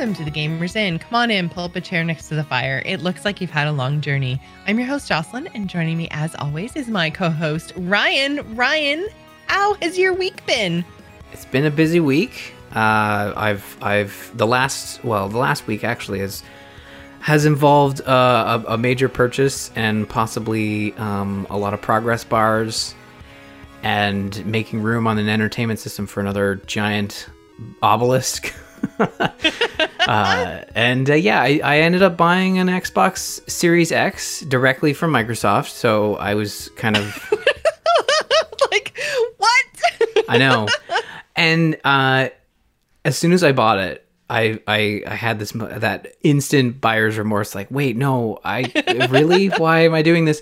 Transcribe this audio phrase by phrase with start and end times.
[0.00, 0.98] Welcome to the Gamers Inn.
[0.98, 2.82] Come on in, pull up a chair next to the fire.
[2.86, 4.40] It looks like you've had a long journey.
[4.66, 8.56] I'm your host, Jocelyn, and joining me as always is my co host, Ryan.
[8.56, 9.06] Ryan,
[9.48, 10.86] how has your week been?
[11.32, 12.54] It's been a busy week.
[12.74, 16.42] Uh, I've, I've, the last, well, the last week actually is,
[17.20, 22.94] has involved uh, a, a major purchase and possibly um, a lot of progress bars
[23.82, 27.26] and making room on an entertainment system for another giant
[27.82, 28.54] obelisk.
[28.98, 35.12] uh, and uh, yeah, I, I ended up buying an Xbox Series X directly from
[35.12, 35.70] Microsoft.
[35.70, 37.32] So I was kind of
[38.70, 38.98] like,
[39.38, 39.64] what?
[40.28, 40.68] I know.
[41.36, 42.28] And uh,
[43.04, 47.54] as soon as I bought it, I, I I had this that instant buyer's remorse.
[47.54, 48.72] Like, wait, no, I
[49.10, 49.48] really?
[49.48, 50.40] Why am I doing this?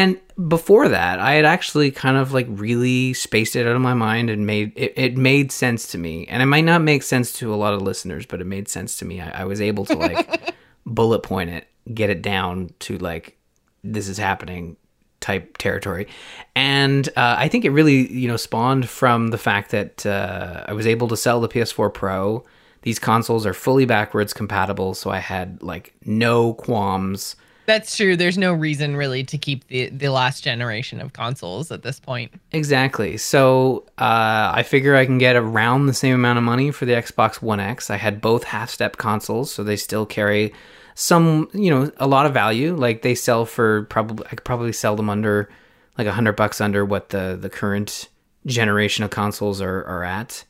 [0.00, 3.92] And before that, I had actually kind of like really spaced it out of my
[3.92, 6.26] mind and made it, it made sense to me.
[6.28, 8.96] And it might not make sense to a lot of listeners, but it made sense
[9.00, 9.20] to me.
[9.20, 10.54] I, I was able to like
[10.86, 13.36] bullet point it, get it down to like
[13.84, 14.78] this is happening
[15.20, 16.08] type territory.
[16.56, 20.72] And uh, I think it really, you know, spawned from the fact that uh, I
[20.72, 22.42] was able to sell the PS4 Pro.
[22.80, 27.36] These consoles are fully backwards compatible, so I had like no qualms
[27.70, 28.16] that's true.
[28.16, 32.32] There's no reason really to keep the the last generation of consoles at this point.
[32.50, 33.16] Exactly.
[33.16, 36.92] So uh, I figure I can get around the same amount of money for the
[36.92, 37.88] Xbox One X.
[37.88, 40.52] I had both half step consoles, so they still carry
[40.94, 42.74] some, you know, a lot of value.
[42.74, 45.48] Like they sell for probably I could probably sell them under
[45.96, 48.08] like a hundred bucks under what the the current
[48.46, 50.44] generation of consoles are are at.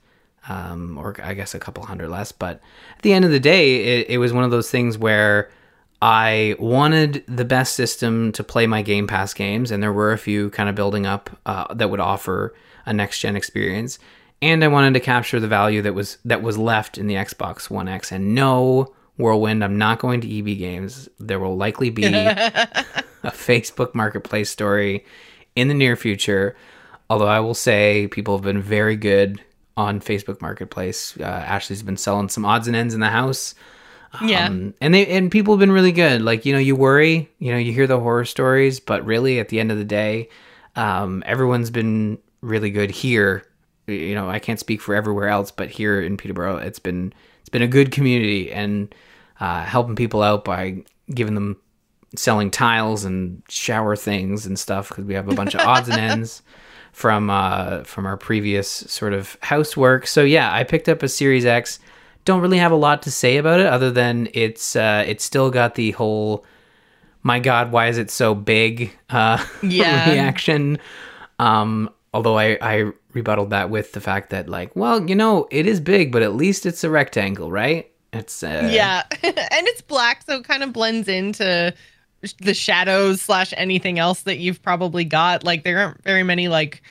[0.48, 2.32] Um, or I guess a couple hundred less.
[2.32, 2.62] But
[2.96, 5.50] at the end of the day, it, it was one of those things where
[6.02, 10.18] I wanted the best system to play my Game Pass games, and there were a
[10.18, 12.54] few kind of building up uh, that would offer
[12.86, 13.98] a next gen experience.
[14.42, 17.68] And I wanted to capture the value that was that was left in the Xbox
[17.68, 18.10] One X.
[18.10, 21.08] And no, Whirlwind, I'm not going to EB Games.
[21.18, 22.84] There will likely be a
[23.24, 25.04] Facebook Marketplace story
[25.54, 26.56] in the near future.
[27.10, 29.42] Although I will say people have been very good
[29.76, 31.16] on Facebook Marketplace.
[31.20, 33.54] Uh, Ashley's been selling some odds and ends in the house.
[34.22, 34.46] Yeah.
[34.46, 36.22] Um, and they and people have been really good.
[36.22, 39.48] Like, you know, you worry, you know, you hear the horror stories, but really at
[39.48, 40.28] the end of the day,
[40.76, 43.46] um, everyone's been really good here.
[43.86, 47.48] You know, I can't speak for everywhere else, but here in Peterborough, it's been it's
[47.48, 48.94] been a good community and
[49.38, 50.82] uh, helping people out by
[51.12, 51.56] giving them
[52.16, 55.98] selling tiles and shower things and stuff because we have a bunch of odds and
[55.98, 56.42] ends
[56.92, 60.06] from uh, from our previous sort of housework.
[60.06, 61.78] So yeah, I picked up a Series X
[62.30, 65.50] don't really have a lot to say about it other than it's uh, it's still
[65.50, 66.44] got the whole
[67.24, 68.96] my god why is it so big?
[69.10, 70.12] uh, yeah.
[70.12, 70.78] reaction.
[71.40, 75.66] Um, although I, I rebutted that with the fact that like well you know it
[75.66, 77.90] is big but at least it's a rectangle right?
[78.12, 78.68] It's uh...
[78.72, 79.02] yeah.
[79.22, 81.74] And it's black so it kind of blends into
[82.38, 85.42] the shadows slash anything else that you've probably got.
[85.42, 86.82] Like there aren't very many like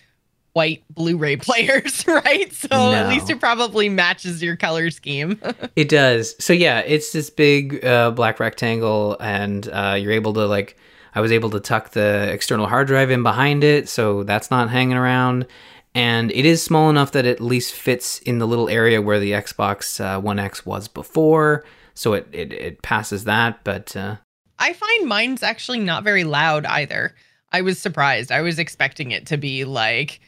[0.53, 2.51] white Blu-ray players, right?
[2.53, 2.93] So no.
[2.93, 5.39] at least it probably matches your color scheme.
[5.75, 6.35] it does.
[6.43, 10.77] So yeah, it's this big uh, black rectangle, and uh, you're able to like.
[11.15, 14.69] I was able to tuck the external hard drive in behind it, so that's not
[14.69, 15.47] hanging around.
[15.95, 19.19] And it is small enough that it at least fits in the little area where
[19.19, 23.63] the Xbox uh, One X was before, so it it, it passes that.
[23.63, 24.17] But uh,
[24.59, 27.15] I find mine's actually not very loud either.
[27.51, 28.31] I was surprised.
[28.31, 30.19] I was expecting it to be like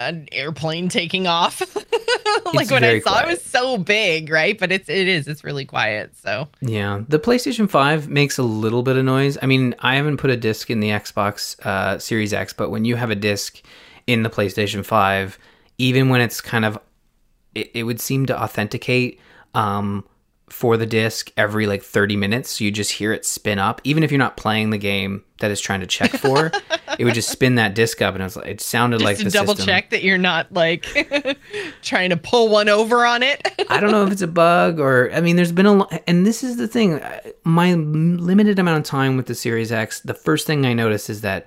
[0.00, 1.60] an airplane taking off.
[2.54, 3.24] like when I saw quiet.
[3.24, 4.58] it was so big, right?
[4.58, 6.16] But it's it is it's really quiet.
[6.16, 9.38] So yeah, the PlayStation Five makes a little bit of noise.
[9.40, 12.84] I mean, I haven't put a disc in the Xbox uh, Series X, but when
[12.84, 13.60] you have a disc
[14.06, 15.38] in the PlayStation Five,
[15.78, 16.78] even when it's kind of,
[17.54, 19.20] it, it would seem to authenticate.
[19.54, 20.04] Um,
[20.52, 22.50] for the disc every like 30 minutes.
[22.50, 23.80] So you just hear it spin up.
[23.84, 26.50] Even if you're not playing the game that it's trying to check for,
[26.98, 29.18] it would just spin that disc up and it was like it sounded just like
[29.18, 29.66] to the double system.
[29.66, 30.84] check that you're not like
[31.82, 33.46] trying to pull one over on it.
[33.68, 36.26] I don't know if it's a bug or I mean there's been a lot and
[36.26, 40.14] this is the thing uh, my limited amount of time with the Series X, the
[40.14, 41.46] first thing I noticed is that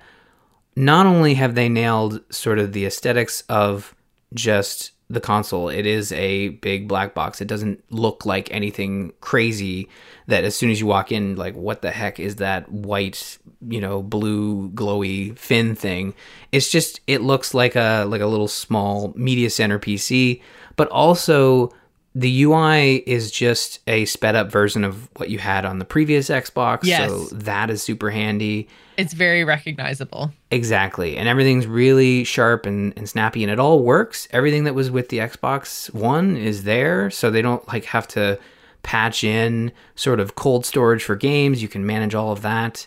[0.76, 3.94] not only have they nailed sort of the aesthetics of
[4.34, 5.68] just the console.
[5.68, 7.40] It is a big black box.
[7.40, 9.88] It doesn't look like anything crazy
[10.26, 13.38] that as soon as you walk in, like, what the heck is that white,
[13.68, 16.14] you know, blue glowy fin thing?
[16.50, 20.40] It's just it looks like a like a little small media center PC,
[20.76, 21.72] but also
[22.14, 26.28] the UI is just a sped up version of what you had on the previous
[26.28, 26.80] Xbox.
[26.84, 27.10] Yes.
[27.10, 28.68] So that is super handy.
[28.98, 30.30] It's very recognizable.
[30.50, 31.16] Exactly.
[31.16, 34.28] And everything's really sharp and, and snappy and it all works.
[34.30, 37.10] Everything that was with the Xbox One is there.
[37.10, 38.38] So they don't like have to
[38.82, 41.62] patch in sort of cold storage for games.
[41.62, 42.86] You can manage all of that.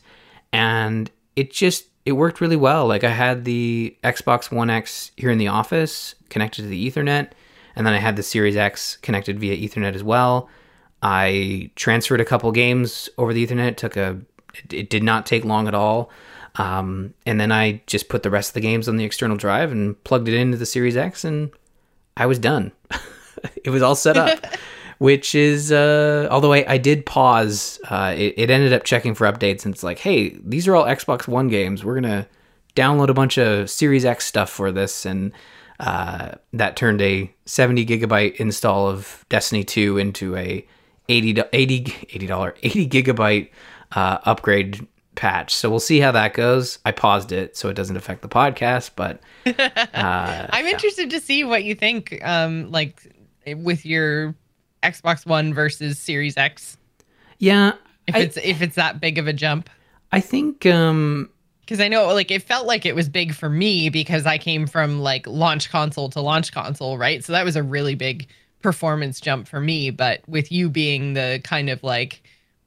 [0.54, 2.86] And it just it worked really well.
[2.86, 7.32] Like I had the Xbox One X here in the office connected to the Ethernet,
[7.76, 10.50] and then I had the Series X connected via Ethernet as well.
[11.02, 13.70] I transferred a couple games over the Ethernet.
[13.70, 14.20] It took a
[14.72, 16.10] it did not take long at all.
[16.56, 19.72] Um, and then I just put the rest of the games on the external drive
[19.72, 21.52] and plugged it into the Series X, and
[22.16, 22.72] I was done.
[23.64, 24.40] it was all set up.
[24.98, 29.30] which is uh, although I, I did pause uh, it, it, ended up checking for
[29.30, 32.28] updates and it's like hey these are all xbox one games we're gonna
[32.76, 35.34] download a bunch of series x stuff for this and
[35.80, 40.66] uh, that turned a 70 gigabyte install of destiny 2 into a
[41.10, 43.50] 80 80 80 dollar 80 gigabyte
[43.92, 47.96] uh, upgrade patch so we'll see how that goes i paused it so it doesn't
[47.96, 51.20] affect the podcast but uh, i'm interested yeah.
[51.20, 53.16] to see what you think um, like
[53.56, 54.36] with your
[54.86, 56.78] Xbox One versus Series X?
[57.40, 57.74] Yeah,
[58.08, 59.70] if I, it's if it's that big of a jump.
[60.12, 61.30] I think um
[61.66, 64.68] because I know like it felt like it was big for me because I came
[64.68, 67.24] from like launch console to launch console, right?
[67.24, 68.28] So that was a really big
[68.62, 72.24] performance jump for me, but with you being the kind of like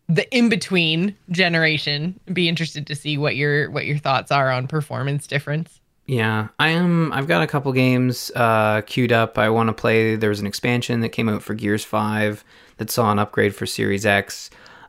[0.08, 4.66] the in between generation, be interested to see what your what your thoughts are on
[4.66, 5.80] performance difference.
[6.06, 7.12] Yeah, I am.
[7.12, 9.36] I've got a couple games uh, queued up.
[9.36, 10.16] I want to play.
[10.16, 12.44] There was an expansion that came out for Gears Five
[12.78, 14.48] that saw an upgrade for Series X.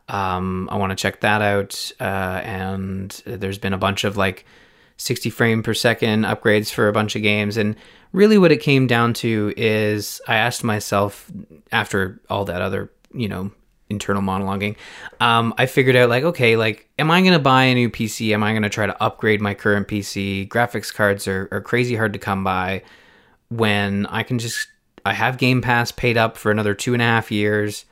[0.10, 1.92] Um, I want to check that out.
[2.00, 4.46] Uh, and there's been a bunch of like
[4.98, 7.58] 60 frame per second upgrades for a bunch of games.
[7.58, 7.76] And
[8.12, 11.32] really, what it came down to is I asked myself
[11.72, 13.52] after all that other you know
[13.90, 14.76] internal monologuing,
[15.20, 18.32] um, I figured out like, okay, like, am I going to buy a new PC?
[18.34, 20.48] Am I going to try to upgrade my current PC?
[20.48, 22.84] Graphics cards are, are crazy hard to come by
[23.50, 24.68] when I can just,
[25.06, 27.86] I have Game Pass paid up for another two and a half years.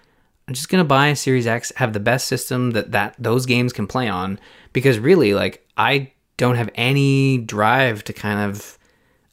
[0.47, 3.45] I'm just going to buy a Series X, have the best system that, that those
[3.45, 4.39] games can play on
[4.71, 8.77] because really, like, I don't have any drive to kind of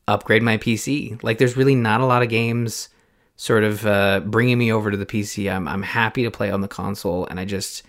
[0.08, 1.22] upgrade my PC.
[1.22, 2.88] Like, there's really not a lot of games
[3.37, 5.52] sort of uh, bringing me over to the PC.
[5.52, 7.82] I'm I'm happy to play on the console, and I just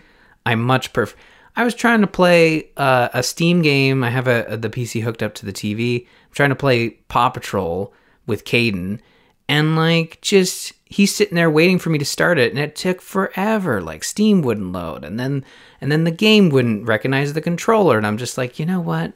[0.44, 1.16] I'm much prefer.
[1.54, 4.04] I was trying to play uh, a Steam game.
[4.04, 6.02] I have a, a, the PC hooked up to the TV.
[6.02, 7.92] I'm trying to play Paw Patrol
[8.26, 9.00] with Caden,
[9.48, 13.02] and like just he's sitting there waiting for me to start it, and it took
[13.02, 13.82] forever.
[13.82, 15.44] Like Steam wouldn't load, and then
[15.80, 19.12] and then the game wouldn't recognize the controller, and I'm just like, you know what?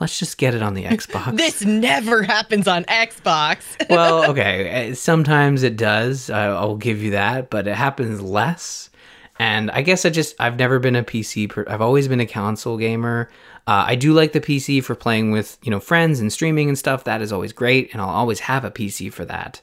[0.00, 1.36] let's just get it on the Xbox.
[1.36, 3.64] this never happens on Xbox.
[3.90, 4.68] well, okay.
[4.68, 6.30] Eh, sometimes it does.
[6.30, 8.90] I'll give you that, but it happens less.
[9.38, 12.26] And I guess I just, I've never been a PC, per, I've always been a
[12.26, 13.30] console gamer.
[13.66, 16.78] Uh, I do like the PC for playing with, you know, friends and streaming and
[16.78, 17.04] stuff.
[17.04, 17.92] That is always great.
[17.92, 19.60] And I'll always have a PC for that.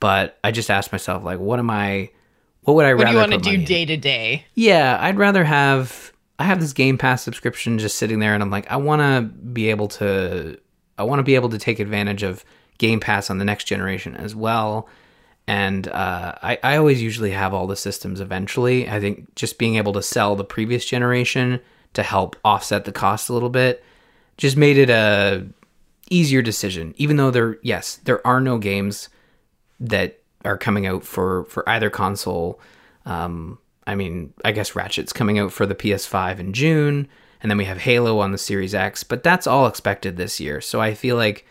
[0.00, 2.10] But I just asked myself, like, what am I,
[2.62, 4.44] what would I what rather do you want to do day to day?
[4.54, 8.50] Yeah, I'd rather have I have this Game Pass subscription just sitting there, and I'm
[8.50, 10.58] like, I want to be able to,
[10.98, 12.44] I want to be able to take advantage of
[12.78, 14.88] Game Pass on the next generation as well.
[15.46, 18.88] And uh, I, I always usually have all the systems eventually.
[18.88, 21.60] I think just being able to sell the previous generation
[21.92, 23.84] to help offset the cost a little bit
[24.36, 25.46] just made it a
[26.10, 26.94] easier decision.
[26.96, 29.08] Even though there, yes, there are no games
[29.80, 32.60] that are coming out for for either console.
[33.06, 37.08] Um, I mean, I guess Ratchet's coming out for the PS5 in June,
[37.40, 40.60] and then we have Halo on the Series X, but that's all expected this year.
[40.60, 41.46] So I feel like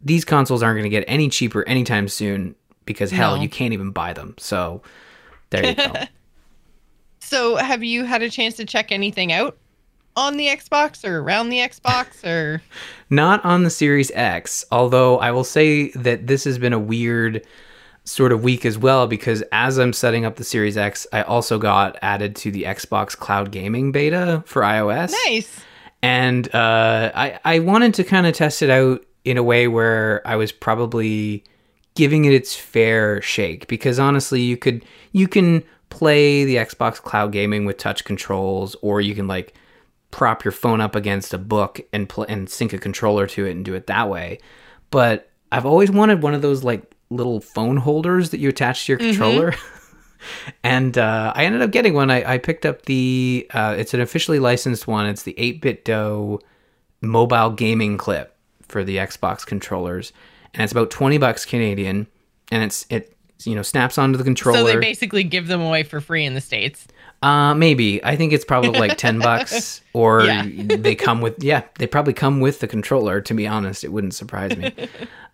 [0.00, 2.54] these consoles aren't going to get any cheaper anytime soon
[2.84, 3.42] because hell, no.
[3.42, 4.34] you can't even buy them.
[4.38, 4.82] So
[5.50, 5.92] there you go.
[7.20, 9.56] so have you had a chance to check anything out
[10.18, 12.60] on the Xbox or around the Xbox or
[13.08, 17.46] not on the Series X, although I will say that this has been a weird
[18.04, 21.58] sort of week as well because as I'm setting up the Series X, I also
[21.58, 25.12] got added to the Xbox Cloud Gaming beta for iOS.
[25.26, 25.60] Nice.
[26.02, 30.26] And uh, I I wanted to kind of test it out in a way where
[30.26, 31.44] I was probably
[31.94, 37.32] giving it its fair shake because honestly, you could you can play the Xbox Cloud
[37.32, 39.54] Gaming with touch controls, or you can like
[40.10, 43.52] prop your phone up against a book and pl- and sync a controller to it
[43.52, 44.38] and do it that way.
[44.90, 48.92] But I've always wanted one of those like little phone holders that you attach to
[48.92, 49.08] your mm-hmm.
[49.08, 49.54] controller.
[50.62, 52.10] and uh, I ended up getting one.
[52.10, 55.06] I, I picked up the, uh, it's an officially licensed one.
[55.06, 56.40] It's the 8BitDo
[57.00, 60.12] mobile gaming clip for the Xbox controllers.
[60.54, 62.06] And it's about 20 bucks Canadian.
[62.50, 64.58] And it's, it, you know snaps onto the controller.
[64.58, 66.86] So they basically give them away for free in the states.
[67.22, 68.02] Uh, maybe.
[68.04, 70.44] I think it's probably like 10 bucks or Yeah.
[70.46, 73.82] they come with, yeah, they probably come with the controller, to be honest.
[73.82, 74.72] It wouldn't surprise me.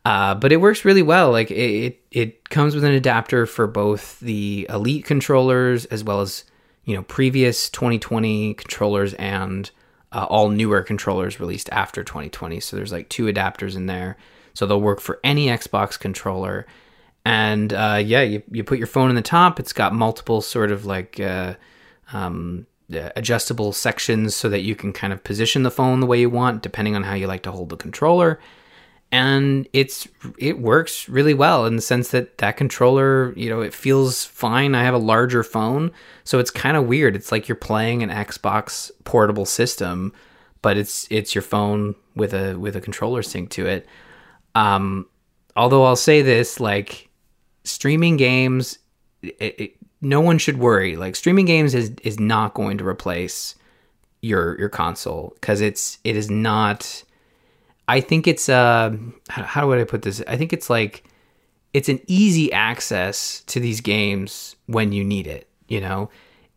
[0.07, 1.31] Uh, but it works really well.
[1.31, 6.21] Like it, it, it comes with an adapter for both the Elite controllers as well
[6.21, 6.45] as,
[6.85, 9.71] you know, previous 2020 controllers and
[10.13, 12.61] uh, all newer controllers released after 2020.
[12.61, 14.19] So there's like two adapters in there.
[14.53, 16.67] So they'll work for any Xbox controller.
[17.25, 19.59] And uh, yeah, you, you put your phone in the top.
[19.59, 21.54] It's got multiple sort of like uh,
[22.12, 26.21] um, uh, adjustable sections so that you can kind of position the phone the way
[26.21, 28.38] you want, depending on how you like to hold the controller.
[29.11, 33.73] And it's it works really well in the sense that that controller, you know, it
[33.73, 34.75] feels fine.
[34.75, 35.93] I have a larger phone,
[36.25, 37.14] so it's kind of weird.
[37.14, 40.12] It's like you're playing an Xbox portable system,
[40.62, 43.87] but it's it's your phone with a with a controller sync to it.
[44.57, 45.07] Um,
[45.54, 47.09] although I'll say this, like
[47.64, 48.78] streaming games,
[49.23, 50.97] it, it, no one should worry.
[50.97, 53.56] Like streaming games is is not going to replace
[54.21, 57.02] your your console because it's it is not.
[57.87, 58.97] I think it's uh
[59.28, 60.23] how, would I put this?
[60.26, 61.04] I think it's like
[61.73, 65.49] it's an easy access to these games when you need it.
[65.68, 66.11] You know,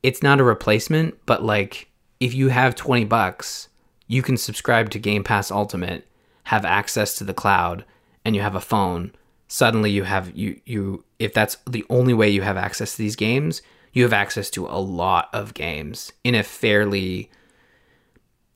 [0.04, 3.70] it's not a replacement, but like if you have twenty bucks,
[4.08, 6.08] you can subscribe to Game Pass Ultimate,
[6.44, 7.84] have access to the cloud,
[8.24, 9.12] and you have a phone.
[9.48, 13.16] Suddenly, you have you you if that's the only way you have access to these
[13.16, 13.62] games,
[13.94, 17.30] you have access to a lot of games in a fairly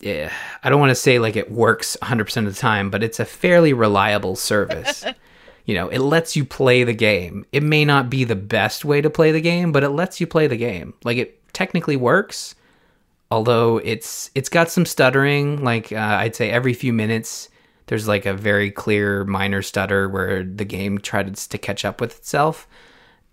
[0.01, 0.31] yeah,
[0.63, 3.25] I don't want to say like it works 100% of the time, but it's a
[3.25, 5.05] fairly reliable service.
[5.65, 7.45] you know, it lets you play the game.
[7.51, 10.27] It may not be the best way to play the game, but it lets you
[10.27, 10.95] play the game.
[11.03, 12.55] Like it technically works,
[13.29, 15.63] although it's it's got some stuttering.
[15.63, 17.49] Like uh, I'd say every few minutes
[17.91, 22.19] there's like a very clear minor stutter where the game tries to catch up with
[22.19, 22.65] itself,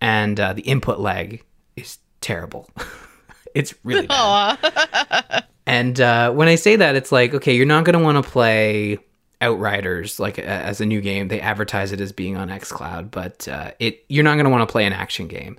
[0.01, 1.45] and uh, the input lag
[1.77, 2.69] is terrible.
[3.55, 5.45] it's really bad.
[5.69, 8.29] And uh, when I say that, it's like, okay, you're not going to want to
[8.29, 8.99] play
[9.43, 11.29] Outriders like a- as a new game.
[11.29, 14.67] They advertise it as being on XCloud, but uh, it you're not going to want
[14.67, 15.59] to play an action game.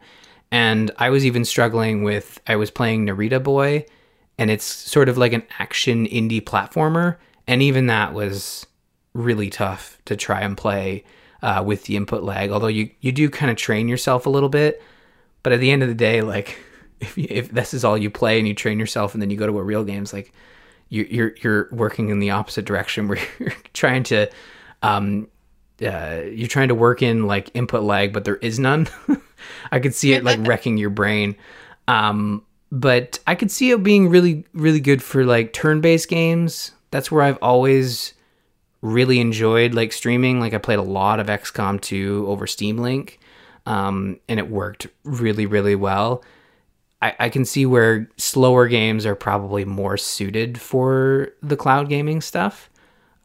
[0.51, 3.85] And I was even struggling with I was playing Narita Boy,
[4.39, 8.65] and it's sort of like an action indie platformer, and even that was
[9.13, 11.03] really tough to try and play
[11.41, 12.51] uh, with the input lag.
[12.51, 14.81] Although you you do kind of train yourself a little bit,
[15.43, 16.57] but at the end of the day, like
[16.99, 19.37] if you, if this is all you play and you train yourself and then you
[19.37, 20.33] go to a real games, like
[20.89, 24.29] you, you're you're working in the opposite direction where you're trying to
[24.81, 25.27] um
[25.81, 28.87] uh, you're trying to work in like input lag, but there is none.
[29.71, 31.35] I could see it like wrecking your brain.
[31.87, 36.71] Um, but I could see it being really, really good for like turn-based games.
[36.91, 38.13] That's where I've always
[38.81, 40.39] really enjoyed like streaming.
[40.39, 43.19] Like I played a lot of XCOM 2 over Steam Link,
[43.65, 46.23] um, and it worked really, really well.
[47.01, 52.21] I, I can see where slower games are probably more suited for the cloud gaming
[52.21, 52.69] stuff.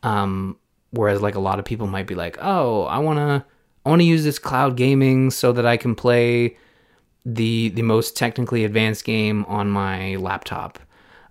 [0.03, 0.59] Um,
[0.91, 3.45] whereas like a lot of people might be like, oh, I wanna
[3.85, 6.57] I wanna use this cloud gaming so that I can play
[7.25, 10.79] the the most technically advanced game on my laptop,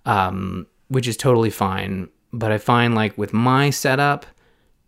[0.04, 2.08] um, which is totally fine.
[2.38, 4.26] But I find like with my setup,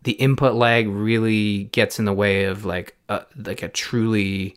[0.03, 4.57] the input lag really gets in the way of like a, like a truly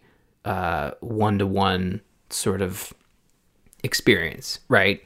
[0.99, 2.93] one to one sort of
[3.83, 5.01] experience, right?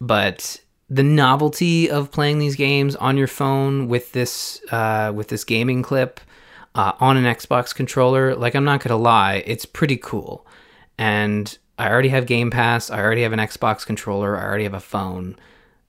[0.00, 5.44] But the novelty of playing these games on your phone with this uh, with this
[5.44, 6.20] gaming clip
[6.74, 10.46] uh, on an Xbox controller, like I'm not gonna lie, it's pretty cool.
[10.98, 12.90] And I already have Game Pass.
[12.90, 14.36] I already have an Xbox controller.
[14.36, 15.36] I already have a phone.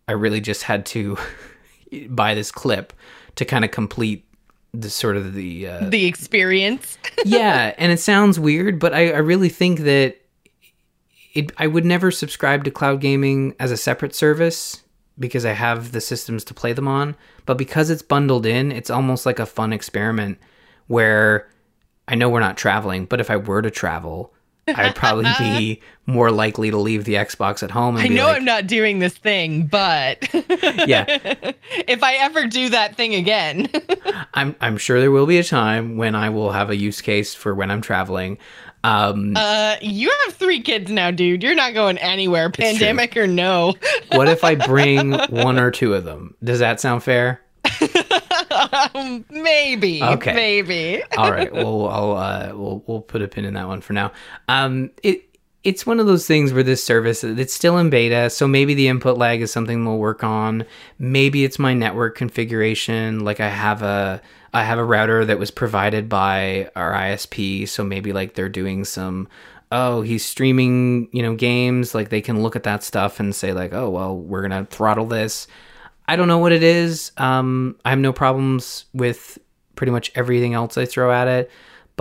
[0.07, 1.17] I really just had to
[2.09, 2.93] buy this clip
[3.35, 4.25] to kind of complete
[4.73, 6.97] the sort of the uh, the experience.
[7.25, 10.17] yeah, and it sounds weird, but I, I really think that
[11.33, 14.81] it I would never subscribe to cloud gaming as a separate service
[15.19, 17.15] because I have the systems to play them on.
[17.45, 20.39] But because it's bundled in, it's almost like a fun experiment
[20.87, 21.49] where
[22.07, 24.33] I know we're not traveling, but if I were to travel,
[24.75, 28.37] I'd probably be more likely to leave the Xbox at home and I know like,
[28.37, 30.27] I'm not doing this thing, but
[30.87, 31.05] yeah,
[31.87, 33.69] if I ever do that thing again,
[34.33, 37.33] I'm I'm sure there will be a time when I will have a use case
[37.33, 38.37] for when I'm traveling.
[38.83, 41.43] Um, uh, you have three kids now, dude.
[41.43, 43.75] You're not going anywhere, pandemic or no.
[44.13, 46.35] what if I bring one or two of them?
[46.43, 47.41] Does that sound fair?
[48.73, 50.33] Um, maybe, Okay.
[50.33, 51.03] maybe.
[51.17, 51.51] All right.
[51.53, 54.11] Well, I'll uh, we'll we'll put a pin in that one for now.
[54.47, 55.27] Um, it
[55.63, 58.87] it's one of those things where this service it's still in beta, so maybe the
[58.87, 60.65] input lag is something we'll work on.
[60.97, 63.19] Maybe it's my network configuration.
[63.23, 64.21] Like I have a
[64.53, 68.85] I have a router that was provided by our ISP, so maybe like they're doing
[68.85, 69.27] some
[69.73, 73.53] oh, he's streaming, you know, games, like they can look at that stuff and say
[73.53, 75.47] like, "Oh, well, we're going to throttle this."
[76.07, 77.11] I don't know what it is.
[77.17, 79.37] Um I have no problems with
[79.75, 81.51] pretty much everything else I throw at it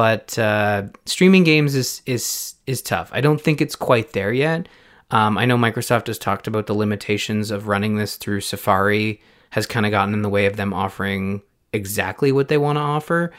[0.00, 3.10] but uh, streaming games is is is tough.
[3.12, 4.66] I don't think it's quite there yet.
[5.10, 9.66] Um, I know Microsoft has talked about the limitations of running this through Safari has
[9.66, 11.42] kind of gotten in the way of them offering
[11.72, 13.30] exactly what they want to offer.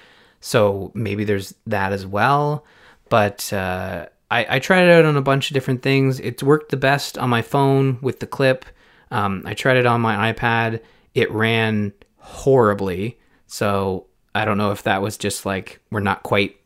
[0.41, 2.63] So maybe there's that as well.
[3.09, 6.19] But uh, I, I, tried it out on a bunch of different things.
[6.19, 8.65] It's worked the best on my phone with the clip.
[9.11, 10.81] Um, I tried it on my iPad.
[11.13, 13.19] It ran horribly.
[13.47, 16.57] So I don't know if that was just like we're not quite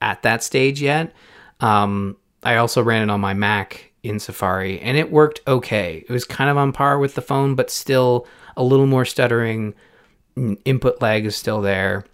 [0.00, 1.12] at that stage yet.
[1.60, 6.04] Um, I also ran it on my Mac in Safari and it worked okay.
[6.08, 8.26] It was kind of on par with the phone, but still
[8.56, 9.74] a little more stuttering.
[10.64, 12.04] Input lag is still there.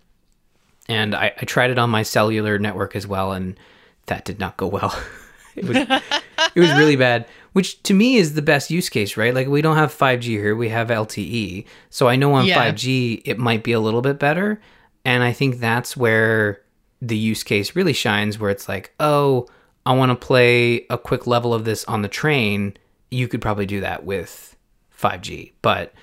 [0.89, 3.59] And I, I tried it on my cellular network as well, and
[4.07, 5.01] that did not go well.
[5.55, 9.35] it was it was really bad which to me is the best use case right
[9.35, 12.73] like we don't have 5g here we have lte so i know on yeah.
[12.73, 14.61] 5g it might be a little bit better
[15.05, 16.63] and I think that's where
[17.01, 19.47] the use case really shines, where it's like, oh,
[19.87, 22.77] I want to play a quick level of this on the train.
[23.11, 24.57] You could probably do that with
[24.99, 25.95] 5G, but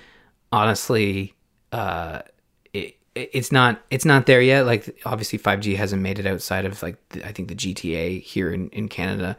[0.50, 1.34] honestly,
[1.70, 2.22] uh,
[2.72, 4.66] it, it's not it's not there yet.
[4.66, 8.52] Like obviously, 5G hasn't made it outside of like the, I think the GTA here
[8.52, 9.36] in in Canada,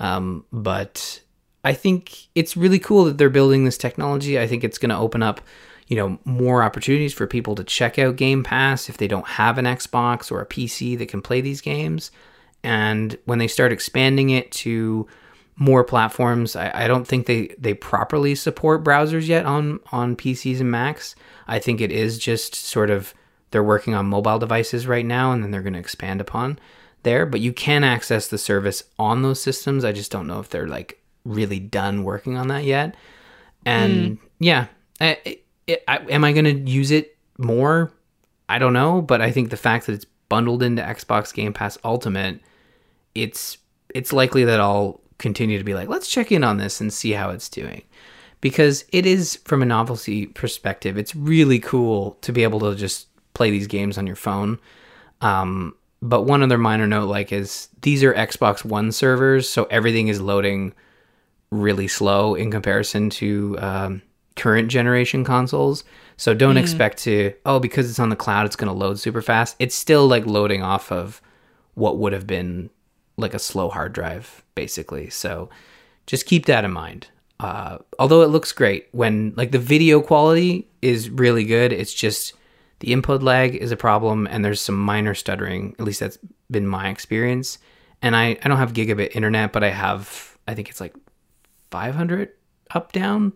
[0.00, 1.20] um, but
[1.64, 4.38] I think it's really cool that they're building this technology.
[4.38, 5.40] I think it's going to open up
[5.88, 9.58] you know more opportunities for people to check out Game Pass if they don't have
[9.58, 12.10] an Xbox or a PC that can play these games.
[12.64, 15.06] And when they start expanding it to
[15.56, 20.60] more platforms, I, I don't think they they properly support browsers yet on on PCs
[20.60, 21.14] and Macs.
[21.46, 23.12] I think it is just sort of
[23.50, 26.58] they're working on mobile devices right now, and then they're going to expand upon
[27.02, 27.26] there.
[27.26, 29.84] But you can access the service on those systems.
[29.84, 32.94] I just don't know if they're like really done working on that yet.
[33.64, 34.22] And mm.
[34.38, 34.66] yeah,
[35.00, 35.44] it,
[35.88, 37.92] I, am I going to use it more?
[38.48, 41.78] I don't know, but I think the fact that it's bundled into Xbox Game Pass
[41.84, 42.40] Ultimate,
[43.14, 43.58] it's
[43.94, 47.12] it's likely that I'll continue to be like, let's check in on this and see
[47.12, 47.82] how it's doing.
[48.40, 53.06] Because it is from a novelty perspective, it's really cool to be able to just
[53.34, 54.58] play these games on your phone.
[55.20, 60.08] Um, but one other minor note like is these are Xbox One servers, so everything
[60.08, 60.74] is loading
[61.52, 64.02] really slow in comparison to um,
[64.36, 65.84] current generation consoles.
[66.16, 66.60] So don't mm.
[66.60, 69.54] expect to, oh, because it's on the cloud, it's going to load super fast.
[69.58, 71.20] It's still like loading off of
[71.74, 72.70] what would have been
[73.16, 75.10] like a slow hard drive, basically.
[75.10, 75.50] So
[76.06, 77.08] just keep that in mind.
[77.38, 82.32] Uh, although it looks great when like the video quality is really good, it's just
[82.80, 85.76] the input lag is a problem and there's some minor stuttering.
[85.78, 86.18] At least that's
[86.50, 87.58] been my experience.
[88.00, 90.94] And I, I don't have gigabit internet, but I have, I think it's like
[91.72, 92.30] 500
[92.70, 93.32] up down.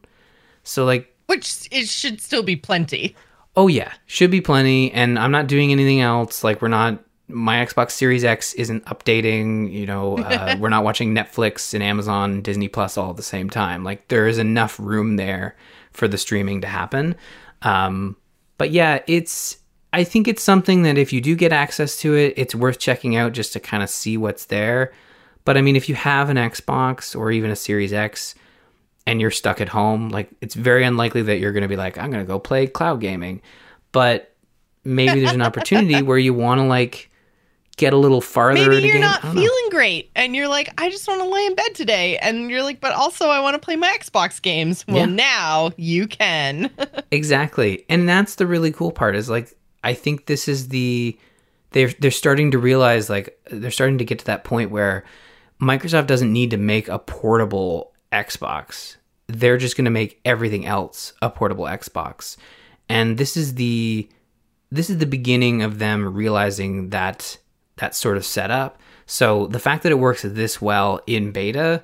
[0.63, 3.17] So like which it should still be plenty.
[3.57, 7.65] Oh yeah, should be plenty and I'm not doing anything else like we're not my
[7.65, 12.69] Xbox Series X isn't updating, you know, uh, we're not watching Netflix and Amazon, Disney
[12.69, 13.83] Plus all at the same time.
[13.83, 15.57] Like there is enough room there
[15.91, 17.17] for the streaming to happen.
[17.63, 18.17] Um,
[18.59, 19.59] but yeah, it's
[19.93, 23.17] I think it's something that if you do get access to it, it's worth checking
[23.17, 24.93] out just to kind of see what's there.
[25.47, 28.35] But I mean, if you have an Xbox or even a Series X,
[29.07, 31.97] and you're stuck at home, like it's very unlikely that you're going to be like,
[31.97, 33.41] I'm going to go play cloud gaming.
[33.93, 34.35] But
[34.85, 37.11] maybe there's an opportunity where you want to like
[37.77, 38.69] get a little farther.
[38.69, 39.71] Maybe you're not feeling know.
[39.71, 42.81] great, and you're like, I just want to lay in bed today, and you're like,
[42.81, 44.85] but also I want to play my Xbox games.
[44.89, 45.07] Well, yeah.
[45.07, 46.71] now you can.
[47.13, 49.15] exactly, and that's the really cool part.
[49.15, 51.17] Is like, I think this is the
[51.71, 55.05] they're they're starting to realize like they're starting to get to that point where
[55.61, 58.97] Microsoft doesn't need to make a portable Xbox.
[59.29, 62.37] They're just going to make everything else a portable Xbox.
[62.89, 64.09] And this is the
[64.71, 67.39] this is the beginning of them realizing that
[67.77, 68.81] that sort of setup.
[69.07, 71.83] So the fact that it works this well in beta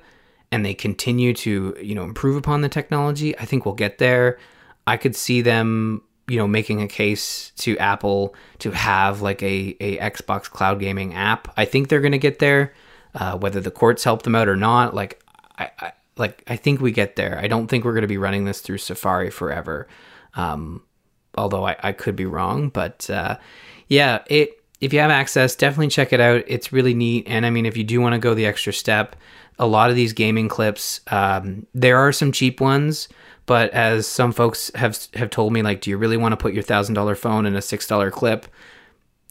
[0.51, 4.37] and they continue to, you know, improve upon the technology, I think we'll get there.
[4.85, 9.77] I could see them, you know, making a case to Apple to have like a,
[9.79, 11.51] a Xbox cloud gaming app.
[11.55, 12.73] I think they're going to get there.
[13.15, 15.21] Uh, whether the courts help them out or not, like
[15.57, 17.39] I, like I think we get there.
[17.39, 19.87] I don't think we're going to be running this through Safari forever.
[20.35, 20.83] Um,
[21.35, 23.37] although I, I could be wrong, but uh,
[23.87, 26.43] yeah, it if you have access, definitely check it out.
[26.45, 27.25] It's really neat.
[27.27, 29.15] And I mean, if you do want to go the extra step,
[29.57, 33.07] a lot of these gaming clips, um, there are some cheap ones,
[33.45, 36.53] but as some folks have have told me, like, do you really want to put
[36.53, 38.45] your thousand dollar phone in a six dollar clip?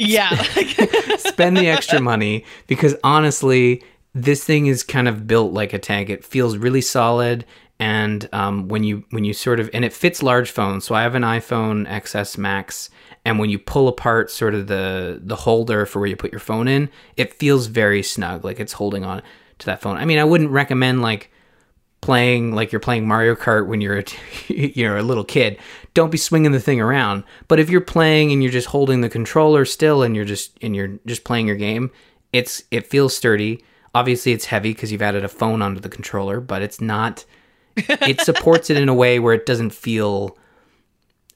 [0.08, 0.42] Yeah.
[1.18, 3.82] Spend the extra money because honestly,
[4.14, 6.10] this thing is kind of built like a tank.
[6.10, 7.44] It feels really solid,
[7.78, 10.84] and um, when you when you sort of and it fits large phones.
[10.84, 12.90] So I have an iPhone XS Max,
[13.24, 16.40] and when you pull apart sort of the the holder for where you put your
[16.40, 19.22] phone in, it feels very snug, like it's holding on
[19.58, 19.96] to that phone.
[19.96, 21.31] I mean, I wouldn't recommend like
[22.02, 24.04] playing like you're playing Mario Kart when you're a,
[24.52, 25.58] you're a little kid.
[25.94, 27.24] Don't be swinging the thing around.
[27.48, 30.76] But if you're playing and you're just holding the controller still and you're just and
[30.76, 31.90] you're just playing your game,
[32.32, 33.64] it's it feels sturdy.
[33.94, 37.24] Obviously, it's heavy because you've added a phone onto the controller, but it's not.
[37.76, 40.36] It supports it in a way where it doesn't feel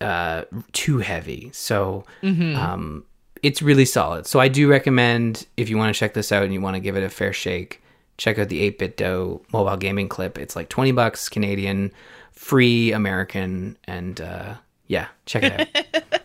[0.01, 1.51] uh, too heavy.
[1.53, 2.57] So Mm-hmm.
[2.57, 3.05] um,
[3.43, 4.27] it's really solid.
[4.27, 6.81] So I do recommend if you want to check this out and you want to
[6.81, 7.83] give it a fair shake,
[8.19, 10.39] check out the 8BitDo mobile gaming clip.
[10.39, 11.93] It's like 20 bucks Canadian,
[12.33, 14.55] free American, and uh,
[14.87, 16.23] yeah, check it out.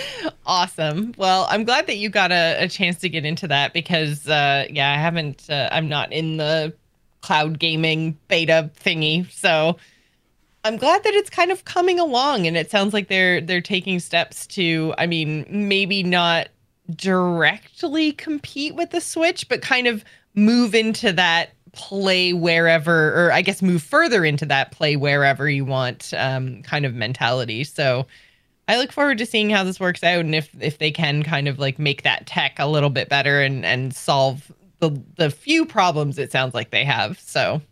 [0.46, 1.14] awesome.
[1.16, 4.66] Well, I'm glad that you got a, a chance to get into that because, uh,
[4.70, 6.72] yeah, I haven't, uh, I'm not in the
[7.22, 9.30] cloud gaming beta thingy.
[9.30, 9.76] So
[10.64, 13.98] I'm glad that it's kind of coming along and it sounds like they're, they're taking
[13.98, 16.48] steps to, I mean, maybe not
[16.94, 20.04] directly compete with the Switch, but kind of
[20.36, 25.64] move into that play wherever, or I guess move further into that play wherever you
[25.64, 27.64] want um, kind of mentality.
[27.64, 28.06] So,
[28.68, 31.46] I look forward to seeing how this works out and if if they can kind
[31.48, 35.64] of like make that tech a little bit better and and solve the the few
[35.64, 37.18] problems it sounds like they have.
[37.20, 37.62] So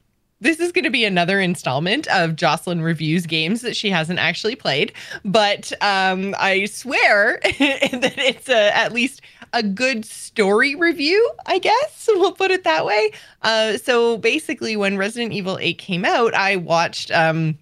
[0.41, 4.57] this is going to be another installment of Jocelyn reviews games that she hasn't actually
[4.57, 4.93] played,
[5.25, 9.23] but um, I swear that it's a, at least
[9.55, 11.31] a good story review.
[11.47, 13.13] I guess we'll put it that way.
[13.43, 17.57] Uh, so basically, when Resident Evil 8 came out, I watched um,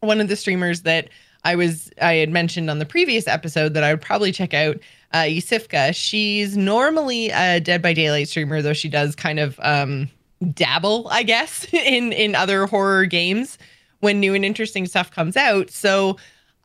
[0.00, 1.08] one of the streamers that
[1.44, 4.76] I was I had mentioned on the previous episode that I would probably check out
[5.12, 5.94] uh iosefka.
[5.94, 10.10] She's normally a Dead by Daylight streamer, though she does kind of um
[10.52, 13.58] dabble, I guess, in in other horror games
[14.00, 15.70] when new and interesting stuff comes out.
[15.70, 16.16] So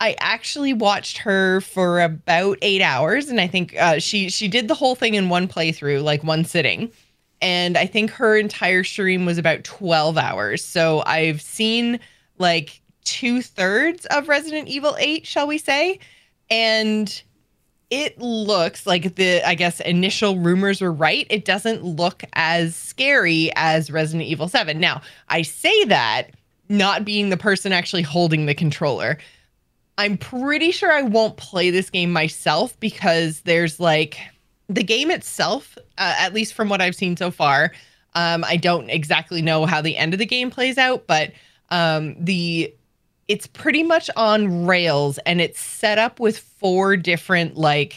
[0.02, 4.68] I actually watched her for about eight hours, and I think uh, she she did
[4.68, 6.92] the whole thing in one playthrough, like one sitting.
[7.40, 10.66] And I think her entire stream was about twelve hours.
[10.66, 12.00] So I've seen
[12.40, 16.00] like two thirds of Resident Evil 8, shall we say.
[16.50, 17.22] And
[17.90, 21.28] it looks like the, I guess, initial rumors were right.
[21.30, 24.80] It doesn't look as scary as Resident Evil 7.
[24.80, 26.32] Now, I say that
[26.70, 29.18] not being the person actually holding the controller.
[29.98, 34.20] I'm pretty sure I won't play this game myself because there's like
[34.68, 37.72] the game itself, uh, at least from what I've seen so far.
[38.16, 41.32] Um, I don't exactly know how the end of the game plays out, but
[41.70, 42.74] um, the
[43.28, 47.96] it's pretty much on rails and it's set up with four different like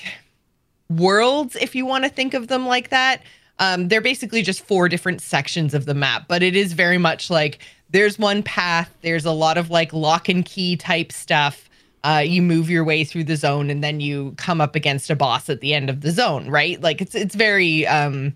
[0.88, 3.20] worlds if you want to think of them like that
[3.58, 7.30] um, they're basically just four different sections of the map but it is very much
[7.30, 7.58] like
[7.90, 11.68] there's one path there's a lot of like lock and key type stuff
[12.04, 15.16] uh, you move your way through the zone and then you come up against a
[15.16, 16.80] boss at the end of the zone right?
[16.80, 18.34] Like it's it's very um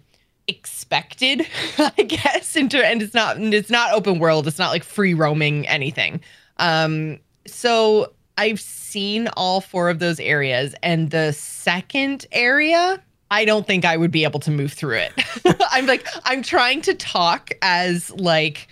[0.51, 1.47] expected
[1.79, 4.49] i guess into and it's not it's not open world.
[4.49, 6.21] It's not like free roaming anything.
[6.59, 13.67] Um, so I've seen all four of those areas, and the second area, I don't
[13.67, 15.13] think I would be able to move through it.
[15.71, 18.69] I'm like, I'm trying to talk as like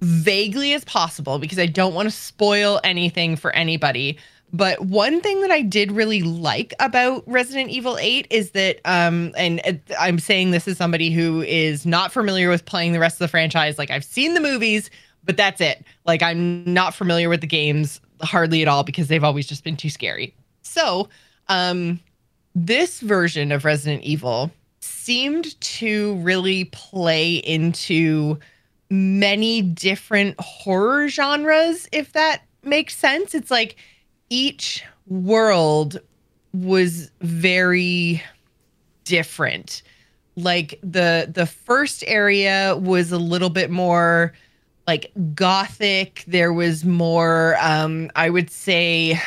[0.00, 4.18] vaguely as possible because I don't want to spoil anything for anybody.
[4.52, 9.32] But one thing that I did really like about Resident Evil 8 is that, um,
[9.36, 13.16] and uh, I'm saying this as somebody who is not familiar with playing the rest
[13.16, 13.78] of the franchise.
[13.78, 14.90] Like, I've seen the movies,
[15.24, 15.84] but that's it.
[16.04, 19.76] Like I'm not familiar with the games hardly at all because they've always just been
[19.76, 20.34] too scary.
[20.62, 21.08] So,
[21.48, 22.00] um
[22.54, 28.38] this version of Resident Evil seemed to really play into
[28.90, 33.34] many different horror genres if that makes sense.
[33.34, 33.76] It's like
[34.30, 36.00] each world
[36.52, 38.22] was very
[39.04, 39.82] different.
[40.36, 44.32] Like the the first area was a little bit more
[44.86, 49.18] like gothic there was more um i would say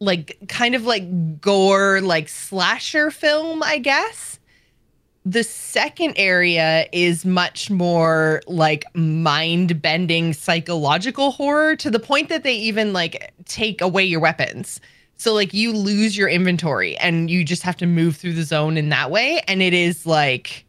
[0.00, 4.35] like kind of like gore like slasher film i guess
[5.28, 12.44] the second area is much more like mind bending psychological horror to the point that
[12.44, 14.80] they even like take away your weapons
[15.18, 18.76] So like you lose your inventory and you just have to move through the zone
[18.76, 19.42] in that way.
[19.48, 20.64] And it is like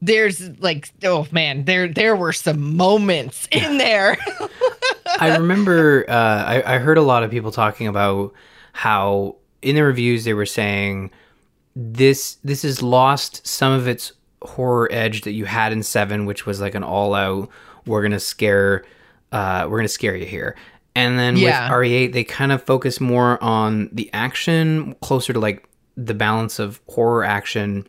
[0.00, 4.18] there's like oh man, there there were some moments in there.
[5.20, 8.34] I remember uh, I, I heard a lot of people talking about
[8.72, 11.10] how in the reviews they were saying
[11.74, 16.46] this this has lost some of its horror edge that you had in seven, which
[16.46, 17.48] was like an all out
[17.86, 18.84] we're gonna scare
[19.32, 20.54] uh, we're gonna scare you here.
[20.94, 21.62] And then Yeah.
[21.64, 26.58] with RE8, they kind of focus more on the action, closer to like the balance
[26.58, 27.86] of horror action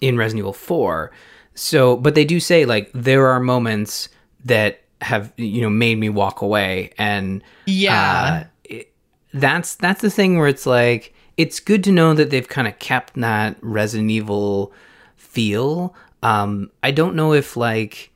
[0.00, 1.10] in Resident Evil 4.
[1.54, 4.08] So, but they do say like there are moments
[4.44, 8.44] that have you know made me walk away, and yeah.
[8.44, 8.92] uh, it-
[9.34, 12.78] that's that's the thing where it's like it's good to know that they've kind of
[12.78, 14.72] kept that Resident Evil
[15.16, 15.94] feel.
[16.22, 18.10] Um, I don't know if like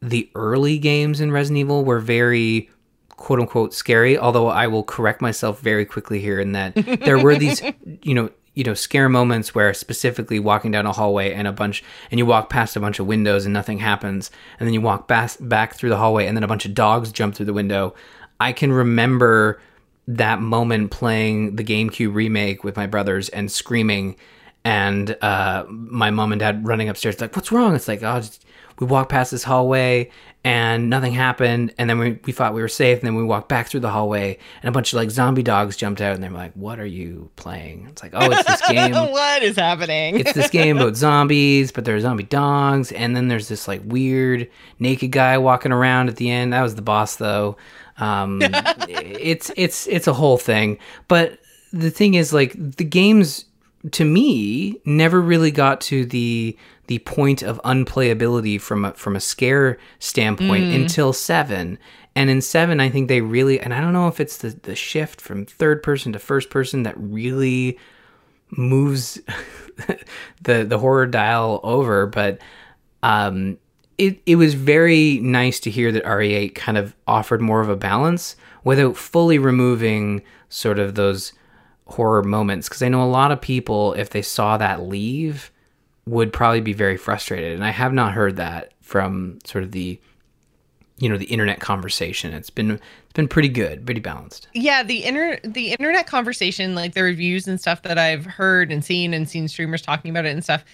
[0.00, 2.70] the early games in Resident Evil were very
[3.10, 6.74] quote unquote scary, although I will correct myself very quickly here in that
[7.04, 7.62] there were these,
[8.02, 11.84] you know, you know, scare moments where specifically walking down a hallway and a bunch
[12.10, 15.06] and you walk past a bunch of windows and nothing happens, and then you walk
[15.06, 17.94] back back through the hallway and then a bunch of dogs jump through the window.
[18.40, 19.60] I can remember
[20.08, 24.16] that moment playing the GameCube remake with my brothers and screaming
[24.64, 28.44] and uh, my mom and dad running upstairs like what's wrong it's like oh just,
[28.78, 30.10] we walked past this hallway
[30.44, 33.48] and nothing happened and then we, we thought we were safe and then we walked
[33.48, 36.30] back through the hallway and a bunch of like zombie dogs jumped out and they're
[36.30, 38.92] like what are you playing it's like oh it's this game
[39.36, 40.20] what is happening?
[40.20, 44.48] it's this game about zombies, but there's zombie dogs, and then there's this like weird
[44.78, 46.52] naked guy walking around at the end.
[46.52, 47.56] That was the boss though.
[47.98, 48.40] Um,
[48.88, 50.78] it's it's it's a whole thing.
[51.08, 51.38] But
[51.72, 53.46] the thing is, like the games
[53.92, 56.56] to me never really got to the
[56.86, 61.78] the point of unplayability from a, from a scare standpoint until seven.
[62.14, 64.74] And in seven, I think they really, and I don't know if it's the, the
[64.74, 67.78] shift from third person to first person that really
[68.50, 69.20] moves
[70.42, 72.38] the the horror dial over, but
[73.02, 73.58] um,
[73.98, 77.76] it it was very nice to hear that RE8 kind of offered more of a
[77.76, 81.32] balance without fully removing sort of those
[81.86, 82.68] horror moments.
[82.68, 85.50] Because I know a lot of people, if they saw that leave,
[86.06, 89.98] would probably be very frustrated, and I have not heard that from sort of the
[90.98, 92.32] you know the internet conversation.
[92.32, 94.48] It's been it's been pretty good, pretty balanced.
[94.54, 98.84] yeah the inter the internet conversation like the reviews and stuff that i've heard and
[98.84, 100.64] seen and seen streamers talking about it and stuff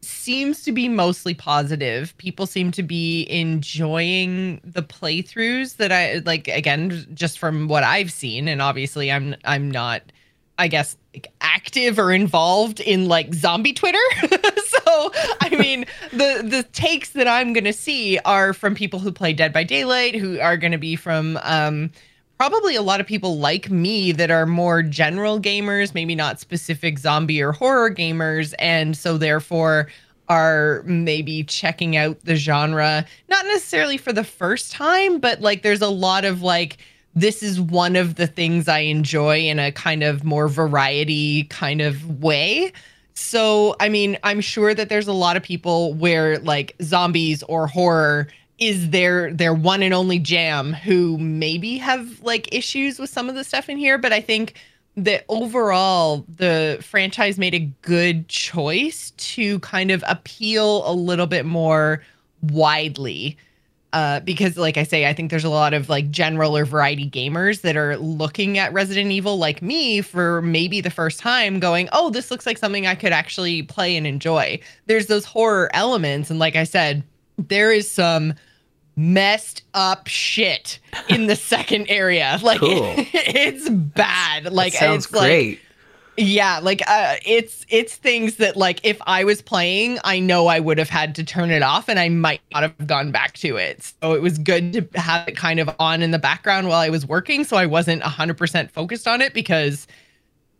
[0.00, 2.16] seems to be mostly positive.
[2.18, 8.12] People seem to be enjoying the playthroughs that i like again just from what i've
[8.12, 10.02] seen and obviously i'm i'm not
[10.58, 13.98] i guess like, active or involved in like zombie twitter.
[14.86, 19.32] So i mean the the takes that i'm gonna see are from people who play
[19.32, 21.90] dead by daylight who are gonna be from um
[22.38, 26.98] probably a lot of people like me that are more general gamers, maybe not specific
[26.98, 29.88] zombie or horror gamers, and so therefore
[30.28, 35.82] are maybe checking out the genre, not necessarily for the first time, but like there's
[35.82, 36.78] a lot of like,
[37.14, 41.80] this is one of the things I enjoy in a kind of more variety kind
[41.80, 42.72] of way.
[43.14, 47.66] So, I mean, I'm sure that there's a lot of people where like zombies or
[47.66, 53.28] horror is their their one and only jam who maybe have like issues with some
[53.28, 54.54] of the stuff in here, but I think
[54.96, 61.46] that overall the franchise made a good choice to kind of appeal a little bit
[61.46, 62.02] more
[62.42, 63.36] widely
[63.92, 67.08] uh, because like I say, I think there's a lot of like general or variety
[67.08, 71.88] gamers that are looking at Resident Evil like me for maybe the first time going,
[71.92, 74.60] oh, this looks like something I could actually play and enjoy.
[74.86, 76.28] There's those horror elements.
[76.28, 77.02] And like I said,
[77.38, 78.34] there is some
[78.98, 82.38] messed up shit in the second area.
[82.42, 82.94] Like Cool.
[82.96, 84.52] it's bad.
[84.52, 85.60] Like That sounds it's like
[86.20, 90.58] yeah, like uh, it's it's things that like if I was playing, I know I
[90.58, 93.56] would have had to turn it off, and I might not have gone back to
[93.56, 93.94] it.
[94.02, 96.88] So it was good to have it kind of on in the background while I
[96.88, 99.86] was working, so I wasn't hundred percent focused on it because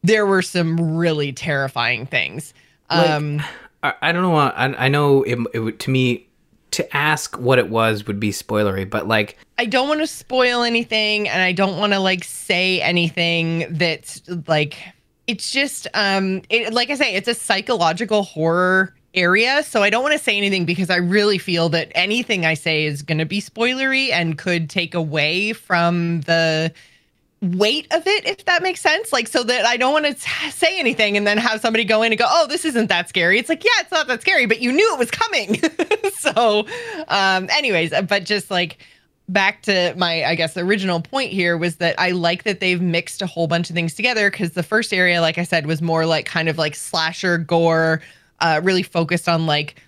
[0.05, 2.55] there were some really terrifying things.
[2.88, 3.42] Like- Um,
[3.83, 4.37] I, I don't know.
[4.37, 6.28] I, I know it, it would to me
[6.72, 10.62] to ask what it was would be spoilery, but like I don't want to spoil
[10.62, 14.78] anything and I don't want to like say anything that's like
[15.26, 20.02] it's just um it, like I say it's a psychological horror area so I don't
[20.02, 23.24] want to say anything because I really feel that anything I say is going to
[23.24, 26.72] be spoilery and could take away from the
[27.40, 30.79] weight of it if that makes sense like so that I don't want to say
[30.79, 33.38] anything and then have somebody go in and go oh this isn't that scary.
[33.38, 35.61] It's like yeah it's not that scary but you knew it was coming.
[36.18, 36.66] So
[37.09, 38.79] um anyways but just like
[39.29, 43.22] back to my I guess original point here was that I like that they've mixed
[43.22, 46.07] a whole bunch of things together because the first area, like I said, was more
[46.07, 48.01] like kind of like slasher gore,
[48.40, 49.83] uh, really focused on like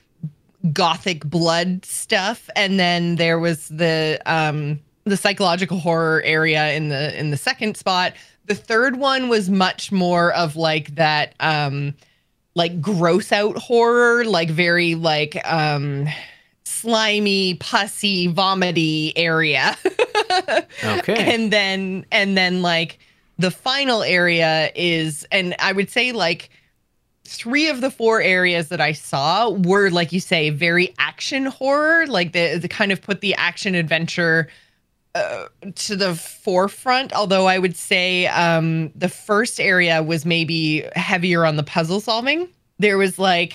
[0.73, 7.19] gothic blood stuff, and then there was the um the psychological horror area in the
[7.19, 8.13] in the second spot.
[8.47, 11.95] The third one was much more of like that um
[12.55, 16.09] like gross out horror, like very like um
[16.65, 19.77] slimy, pussy, vomity area.
[20.85, 21.35] Okay.
[21.35, 23.01] And then and then like
[23.39, 26.51] the final area is and I would say like
[27.25, 32.07] three of the four areas that I saw were like you say very action horror,
[32.07, 34.49] like the the kind of put the action adventure
[35.15, 37.13] uh, to the forefront.
[37.13, 42.49] Although I would say um, the first area was maybe heavier on the puzzle solving.
[42.79, 43.55] There was like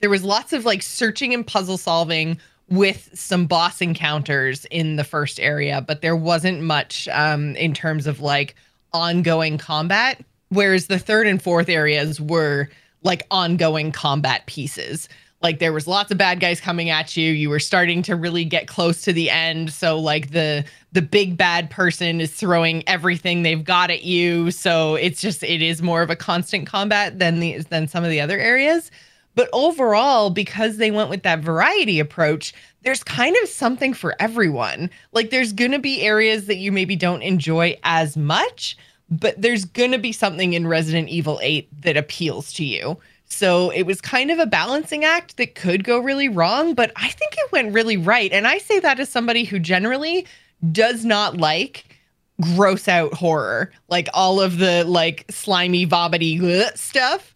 [0.00, 2.38] there was lots of like searching and puzzle solving
[2.68, 8.06] with some boss encounters in the first area, but there wasn't much um, in terms
[8.06, 8.54] of like
[8.92, 10.20] ongoing combat.
[10.48, 12.68] Whereas the third and fourth areas were
[13.02, 15.08] like ongoing combat pieces.
[15.42, 17.32] Like there was lots of bad guys coming at you.
[17.32, 19.72] You were starting to really get close to the end.
[19.72, 24.50] So like the the big bad person is throwing everything they've got at you.
[24.50, 28.10] So it's just it is more of a constant combat than the than some of
[28.10, 28.90] the other areas.
[29.34, 32.52] But overall, because they went with that variety approach,
[32.82, 34.90] there's kind of something for everyone.
[35.12, 38.76] Like there's going to be areas that you maybe don't enjoy as much,
[39.08, 42.98] but there's going to be something in Resident Evil 8 that appeals to you.
[43.32, 47.08] So it was kind of a balancing act that could go really wrong, but I
[47.08, 48.32] think it went really right.
[48.32, 50.26] And I say that as somebody who generally
[50.70, 51.98] does not like
[52.40, 56.38] gross out horror, like all of the like slimy, vomity
[56.74, 57.32] stuff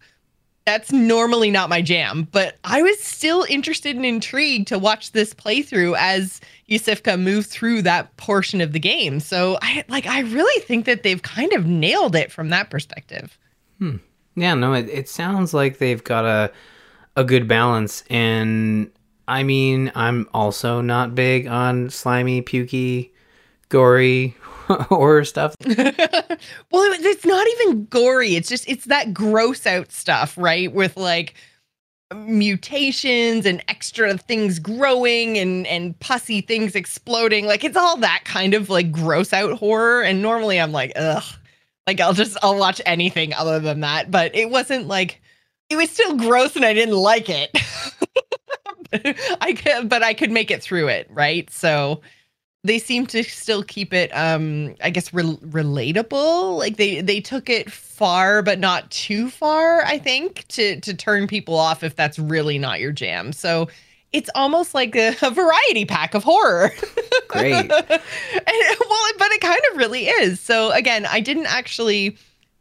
[0.67, 5.33] that's normally not my jam, but I was still interested and intrigued to watch this
[5.33, 9.21] playthrough as iosefka moved through that portion of the game.
[9.21, 13.37] So I like I really think that they've kind of nailed it from that perspective.
[13.79, 13.95] Hmm.
[14.37, 16.51] Yeah, no, it, it sounds like they've got a
[17.15, 18.91] a good balance, and
[19.27, 23.09] I mean, I'm also not big on slimy, pukey,
[23.69, 24.35] gory
[24.67, 25.55] horror stuff.
[25.65, 28.35] well, it's not even gory.
[28.35, 30.71] It's just it's that gross out stuff, right?
[30.71, 31.33] With like
[32.15, 37.47] mutations and extra things growing and and pussy things exploding.
[37.47, 40.03] Like it's all that kind of like gross out horror.
[40.03, 41.23] And normally I'm like, ugh.
[41.87, 44.11] Like I'll just I'll watch anything other than that.
[44.11, 45.21] But it wasn't like
[45.69, 47.49] it was still gross and I didn't like it.
[49.41, 51.49] I could but I could make it through it, right?
[51.49, 52.01] So
[52.63, 57.49] they seem to still keep it um i guess rel relatable like they they took
[57.49, 62.19] it far but not too far i think to to turn people off if that's
[62.19, 63.67] really not your jam so
[64.17, 66.71] it's almost like a, a variety pack of horror.
[67.27, 67.53] Great.
[67.53, 70.39] and, well but it kind of really is.
[70.39, 72.17] So again i didn't actually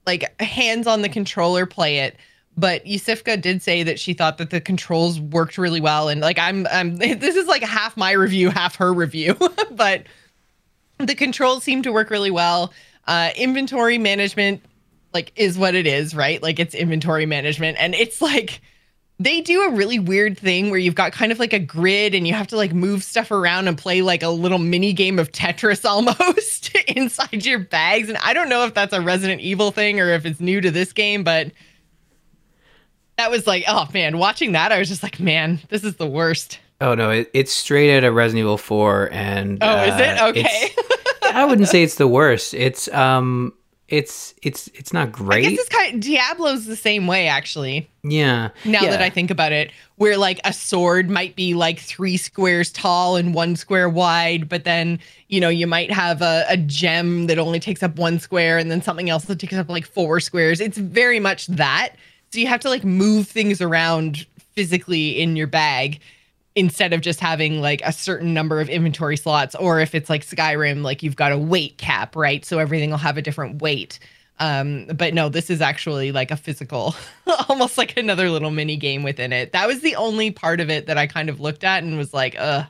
[0.06, 2.16] like hands on the controller play it
[2.58, 6.08] but iosefka did say that she thought that the controls worked really well.
[6.08, 9.36] And like I'm I'm this is like half my review half her review.
[9.70, 10.04] But
[10.98, 12.72] the controls seem to work really well.
[13.06, 14.62] Uh inventory management
[15.14, 16.42] like is what it is right?
[16.42, 17.78] Like it's inventory management.
[17.80, 18.60] And it's like
[19.18, 22.26] they do a really weird thing where you've got kind of like a grid and
[22.29, 25.33] you have to like move stuff around and play like a little mini game of
[25.33, 30.00] Tetris almost inside your bags and I don't know if that's a Resident Evil thing
[30.00, 31.50] or if it's new to this game but
[33.16, 36.07] that was like, oh man, watching that, I was just like, man, this is the
[36.07, 36.59] worst.
[36.83, 40.20] Oh no, it, it's straight out of Resident Evil 4, and Oh, is it?
[40.20, 40.68] uh, Okay.
[41.22, 42.52] I wouldn't say it's the worst.
[42.52, 43.55] It's um,
[43.88, 45.46] it's it's it's not great.
[45.46, 47.88] I guess it's kind of, Diablo's the same way, actually.
[48.03, 48.51] yeah.
[48.64, 48.90] Now yeah.
[48.90, 53.16] that I think about it, where like a sword might be like three squares tall
[53.16, 57.38] and one square wide, but then you know you might have a, a gem that
[57.38, 60.61] only takes up one square, and then something else that takes up like four squares.
[60.61, 61.90] It's very much that.
[62.33, 66.01] So you have to like move things around physically in your bag
[66.56, 70.24] instead of just having like a certain number of inventory slots or if it's like
[70.24, 72.44] Skyrim like you've got a weight cap, right?
[72.44, 73.98] So everything will have a different weight.
[74.40, 76.96] Um but no, this is actually like a physical
[77.48, 79.52] almost like another little mini game within it.
[79.52, 82.14] That was the only part of it that I kind of looked at and was
[82.14, 82.64] like, "Uh,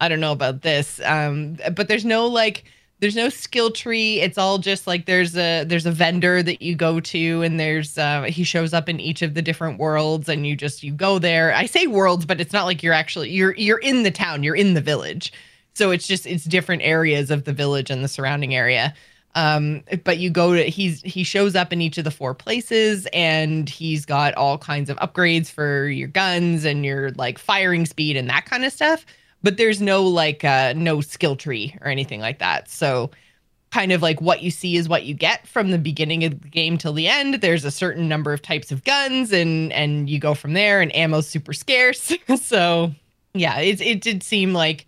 [0.00, 2.64] I don't know about this." Um but there's no like
[3.02, 4.20] there's no skill tree.
[4.20, 7.98] It's all just like there's a there's a vendor that you go to and there's
[7.98, 11.18] uh he shows up in each of the different worlds and you just you go
[11.18, 11.52] there.
[11.52, 14.54] I say worlds, but it's not like you're actually you're you're in the town, you're
[14.54, 15.32] in the village.
[15.74, 18.94] So it's just it's different areas of the village and the surrounding area.
[19.34, 23.08] Um but you go to he's he shows up in each of the four places
[23.12, 28.16] and he's got all kinds of upgrades for your guns and your like firing speed
[28.16, 29.04] and that kind of stuff
[29.42, 32.68] but there's no like uh no skill tree or anything like that.
[32.68, 33.10] So
[33.70, 36.48] kind of like what you see is what you get from the beginning of the
[36.48, 37.34] game till the end.
[37.34, 40.94] There's a certain number of types of guns and and you go from there and
[40.94, 42.12] ammo's super scarce.
[42.40, 42.92] so
[43.34, 44.86] yeah, it it did seem like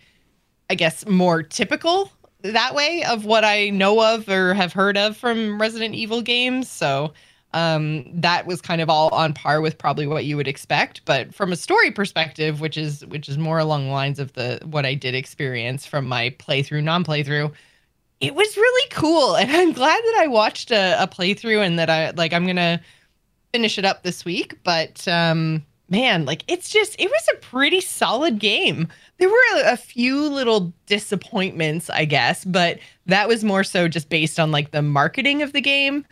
[0.70, 2.10] I guess more typical
[2.44, 6.70] that way of what I know of or have heard of from Resident Evil games.
[6.70, 7.14] So
[7.54, 11.02] um, that was kind of all on par with probably what you would expect.
[11.04, 14.58] But from a story perspective, which is which is more along the lines of the
[14.64, 17.52] what I did experience from my playthrough, non-playthrough,
[18.20, 19.36] it was really cool.
[19.36, 22.80] And I'm glad that I watched a, a playthrough and that I like I'm gonna
[23.52, 24.58] finish it up this week.
[24.64, 28.88] But um man, like it's just it was a pretty solid game.
[29.18, 34.08] There were a, a, few little disappointments, I guess, but that was more so just
[34.08, 36.04] based on like the marketing of the game.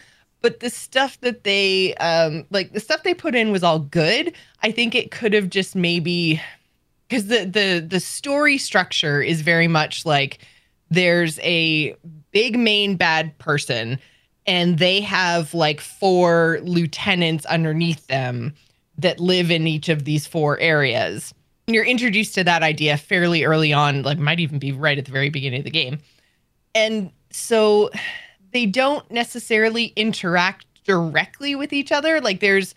[0.43, 4.35] But the stuff that they um like the stuff they put in was all good.
[4.63, 6.41] I think it could have just maybe
[7.09, 10.39] because the the the story structure is very much like
[10.91, 11.97] there's a
[12.33, 13.99] big main bad person
[14.47, 18.55] and they have like four lieutenants underneath them
[18.99, 21.33] that live in each of these four areas.
[21.67, 25.05] And you're introduced to that idea fairly early on, like might even be right at
[25.05, 25.99] the very beginning of the game.
[26.75, 27.91] And so
[28.53, 32.21] they don't necessarily interact directly with each other.
[32.21, 32.75] Like there's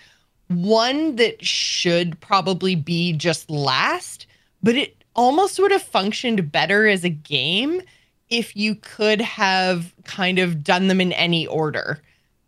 [0.48, 4.28] one that should probably be just last,
[4.62, 7.82] but it almost would have functioned better as a game
[8.30, 12.02] if you could have kind of done them in any order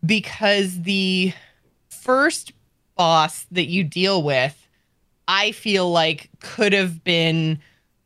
[0.06, 1.34] because the
[1.90, 2.54] first
[2.96, 4.68] boss that you deal with,
[5.28, 7.60] I feel like could have been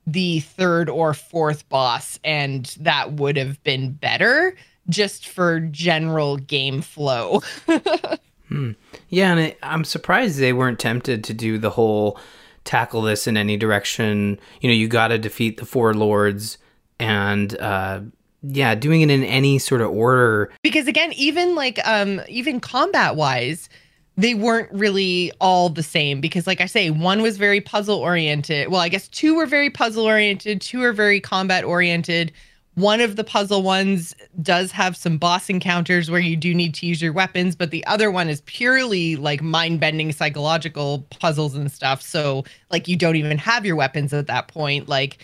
[0.08, 4.56] the third or fourth boss, and that would have been better
[4.92, 7.42] just for general game flow.
[8.48, 8.72] hmm.
[9.10, 12.20] Yeah, and it, I'm surprised they weren't tempted to do the whole
[12.64, 14.40] tackle this in any direction.
[14.62, 16.58] You know, you got to defeat the four lords,
[17.00, 18.02] and uh,
[18.44, 20.52] yeah, doing it in any sort of order.
[20.62, 23.70] Because again, even like um, even combat wise,
[24.18, 28.68] they weren't really all the same because like i say one was very puzzle oriented
[28.68, 32.32] well i guess two were very puzzle oriented two are very combat oriented
[32.76, 36.86] one of the puzzle ones does have some boss encounters where you do need to
[36.86, 42.02] use your weapons but the other one is purely like mind-bending psychological puzzles and stuff
[42.02, 45.18] so like you don't even have your weapons at that point like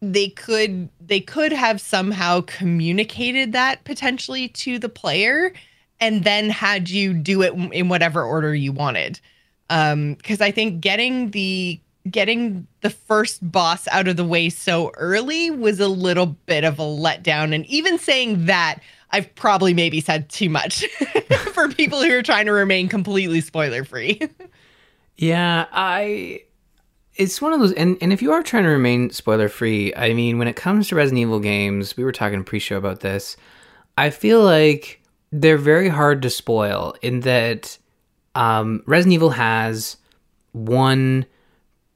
[0.00, 5.52] they could they could have somehow communicated that potentially to the player
[6.00, 9.20] and then had you do it in whatever order you wanted.
[9.70, 14.90] Um, because I think getting the getting the first boss out of the way so
[14.96, 17.54] early was a little bit of a letdown.
[17.54, 18.80] And even saying that,
[19.10, 20.84] I've probably maybe said too much
[21.52, 24.20] for people who are trying to remain completely spoiler free.
[25.16, 26.42] yeah, I
[27.14, 30.12] it's one of those and, and if you are trying to remain spoiler free, I
[30.12, 33.36] mean when it comes to Resident Evil games, we were talking pre-show about this.
[33.96, 35.00] I feel like
[35.32, 37.78] they're very hard to spoil in that
[38.34, 39.96] um, Resident Evil has
[40.52, 41.26] one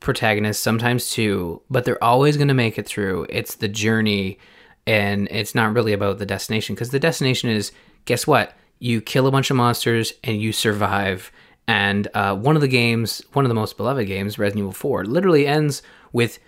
[0.03, 3.27] protagonist, sometimes two, but they're always going to make it through.
[3.31, 4.39] It's the journey,
[4.87, 7.73] and it's not really about the destination because the destination is
[8.05, 8.57] guess what?
[8.79, 11.31] You kill a bunch of monsters and you survive.
[11.69, 15.05] And uh, one of the games, one of the most beloved games, Resident Evil 4,
[15.05, 15.83] literally ends
[16.13, 16.39] with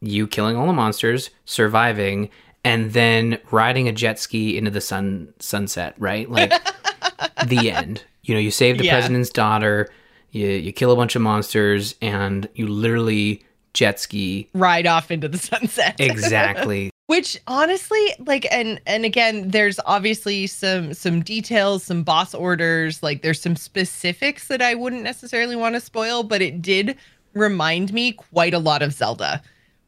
[0.00, 2.30] you killing all the monsters, surviving,
[2.64, 6.30] and then riding a jet ski into the sun sunset, right?
[6.30, 6.52] Like
[7.46, 8.04] the end.
[8.22, 8.92] You know, you save the yeah.
[8.92, 9.88] president's daughter,
[10.30, 15.28] you you kill a bunch of monsters, and you literally jet ski ride off into
[15.28, 15.96] the sunset.
[15.98, 16.90] exactly.
[17.06, 23.22] Which honestly, like, and and again, there's obviously some some details, some boss orders, like
[23.22, 26.96] there's some specifics that I wouldn't necessarily want to spoil, but it did
[27.34, 29.42] remind me quite a lot of Zelda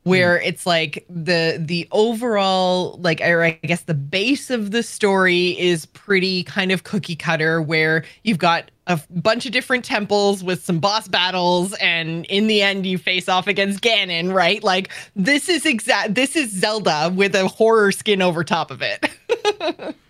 [0.04, 0.46] where mm.
[0.46, 5.86] it's like the the overall like or I guess the base of the story is
[5.86, 10.80] pretty kind of cookie cutter where you've got a bunch of different temples with some
[10.80, 14.62] boss battles and in the end you face off against Ganon, right?
[14.64, 19.10] Like this is exact this is Zelda with a horror skin over top of it.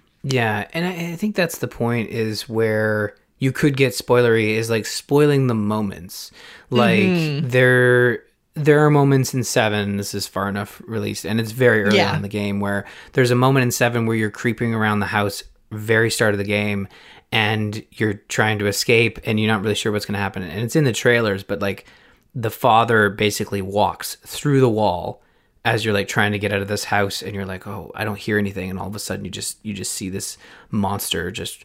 [0.22, 4.70] yeah, and I, I think that's the point is where you could get spoilery is
[4.70, 6.30] like spoiling the moments.
[6.70, 7.48] Like mm-hmm.
[7.48, 8.22] they're
[8.64, 12.10] there are moments in seven this is far enough released and it's very early yeah.
[12.10, 15.06] on in the game where there's a moment in seven where you're creeping around the
[15.06, 16.88] house very start of the game
[17.32, 20.60] and you're trying to escape and you're not really sure what's going to happen and
[20.60, 21.86] it's in the trailers but like
[22.34, 25.22] the father basically walks through the wall
[25.64, 28.04] as you're like trying to get out of this house and you're like oh i
[28.04, 30.38] don't hear anything and all of a sudden you just you just see this
[30.70, 31.64] monster just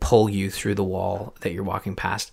[0.00, 2.32] pull you through the wall that you're walking past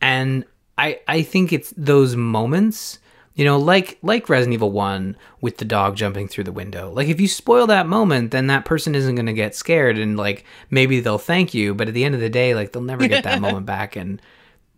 [0.00, 0.44] and
[0.78, 2.98] i i think it's those moments
[3.34, 6.92] You know, like like Resident Evil 1 with the dog jumping through the window.
[6.92, 10.16] Like if you spoil that moment, then that person isn't going to get scared and
[10.16, 13.08] like maybe they'll thank you, but at the end of the day, like they'll never
[13.08, 14.20] get that moment back and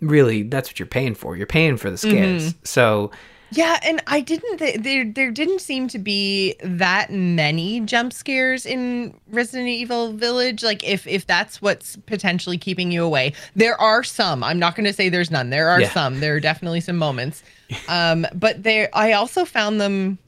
[0.01, 1.37] really that's what you're paying for.
[1.37, 2.51] You're paying for the scares.
[2.51, 2.65] Mm-hmm.
[2.65, 3.11] So
[3.55, 4.59] Yeah, and I didn't.
[4.59, 10.63] th- There, there didn't seem to be that many jump scares in Resident Evil Village.
[10.63, 14.43] Like, if if that's what's potentially keeping you away, there are some.
[14.43, 15.51] I'm not going to say there's none.
[15.51, 15.91] There are Yeah.
[15.91, 16.21] some.
[16.21, 17.43] There are definitely some moments.
[17.89, 20.19] Um, but there, I also found them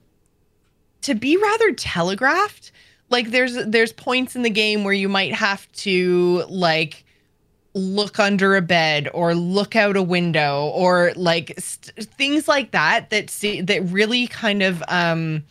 [1.02, 2.72] to be rather telegraphed.
[3.08, 7.04] Like, there's there's points in the game where you might have to like
[7.76, 13.10] look under a bed or look out a window or like st- things like that
[13.10, 15.44] that see that really kind of um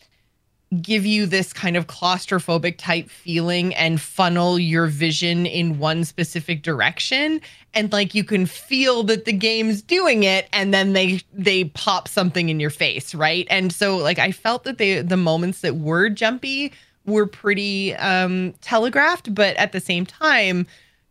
[0.81, 6.63] give you this kind of claustrophobic type feeling and funnel your vision in one specific
[6.63, 7.39] direction.
[7.75, 12.07] And like you can feel that the game's doing it and then they they pop
[12.07, 13.45] something in your face right?
[13.51, 16.73] And so like i felt that they the moments that were jumpy
[17.05, 20.65] were pretty um telegraphed but at the same time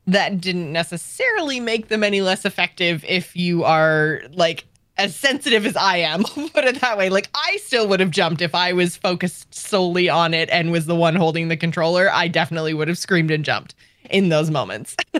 [0.07, 5.77] that didn't necessarily make them any less effective if you are like as sensitive as
[5.77, 6.25] I am.
[6.25, 7.09] Put it that way.
[7.09, 10.87] Like I still would have jumped if I was focused solely on it and was
[10.87, 12.11] the one holding the controller.
[12.13, 13.75] I definitely would have screamed and jumped
[14.11, 14.97] in those moments.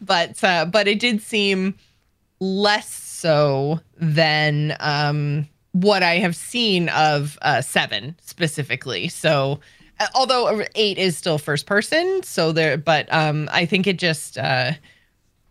[0.00, 1.76] but uh, but it did seem
[2.40, 9.08] less so than um, what I have seen of uh, seven specifically.
[9.08, 9.60] So,
[10.14, 14.72] although eight is still first person, so there, but um, I think it just uh,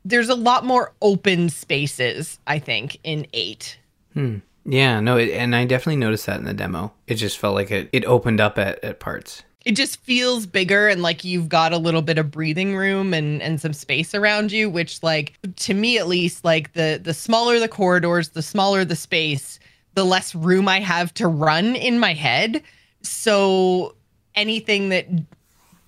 [0.06, 2.40] there's a lot more open spaces.
[2.48, 3.78] I think in eight.
[4.14, 4.38] hmm.
[4.64, 6.94] Yeah, no, it, and I definitely noticed that in the demo.
[7.08, 9.44] It just felt like it, it opened up at, at parts.
[9.66, 13.42] It just feels bigger and like you've got a little bit of breathing room and
[13.42, 17.60] and some space around you, which like to me at least, like the the smaller
[17.60, 19.60] the corridors, the smaller the space,
[19.94, 22.64] the less room I have to run in my head.
[23.04, 23.96] So
[24.36, 25.08] anything that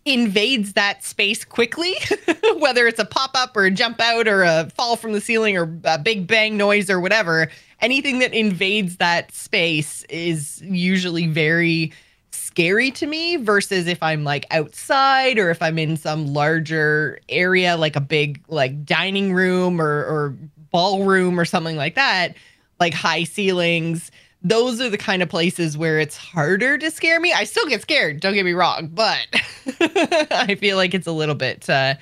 [0.05, 1.93] invades that space quickly,
[2.57, 5.57] whether it's a pop up or a jump out or a fall from the ceiling
[5.57, 7.49] or a big bang noise or whatever,
[7.81, 11.91] anything that invades that space is usually very
[12.31, 17.77] scary to me versus if I'm like outside or if I'm in some larger area
[17.77, 20.35] like a big like dining room or or
[20.71, 22.35] ballroom or something like that,
[22.79, 24.11] like high ceilings.
[24.43, 27.31] Those are the kind of places where it's harder to scare me.
[27.31, 29.25] I still get scared, don't get me wrong, but
[29.79, 31.95] I feel like it's a little bit uh,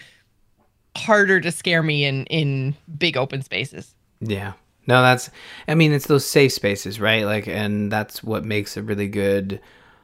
[0.96, 3.94] harder to scare me in in big open spaces.
[4.20, 4.54] Yeah.
[4.88, 5.30] No, that's
[5.68, 7.26] I mean, it's those safe spaces, right?
[7.26, 9.62] Like and that's what makes a really good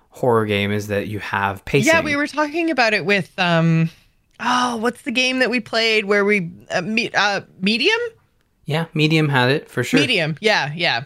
[0.10, 1.92] horror game is that you have pacing.
[1.92, 3.90] Yeah, we were talking about it with um
[4.40, 8.00] oh, what's the game that we played where we uh, me, uh medium?
[8.66, 10.00] Yeah, Medium had it for sure.
[10.00, 10.36] Medium.
[10.42, 11.06] Yeah, yeah.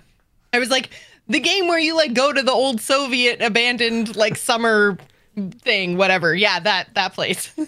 [0.51, 0.89] I was like
[1.31, 4.97] the game where you like go to the old Soviet abandoned like summer
[5.59, 6.35] thing, whatever.
[6.35, 7.53] Yeah, that that place.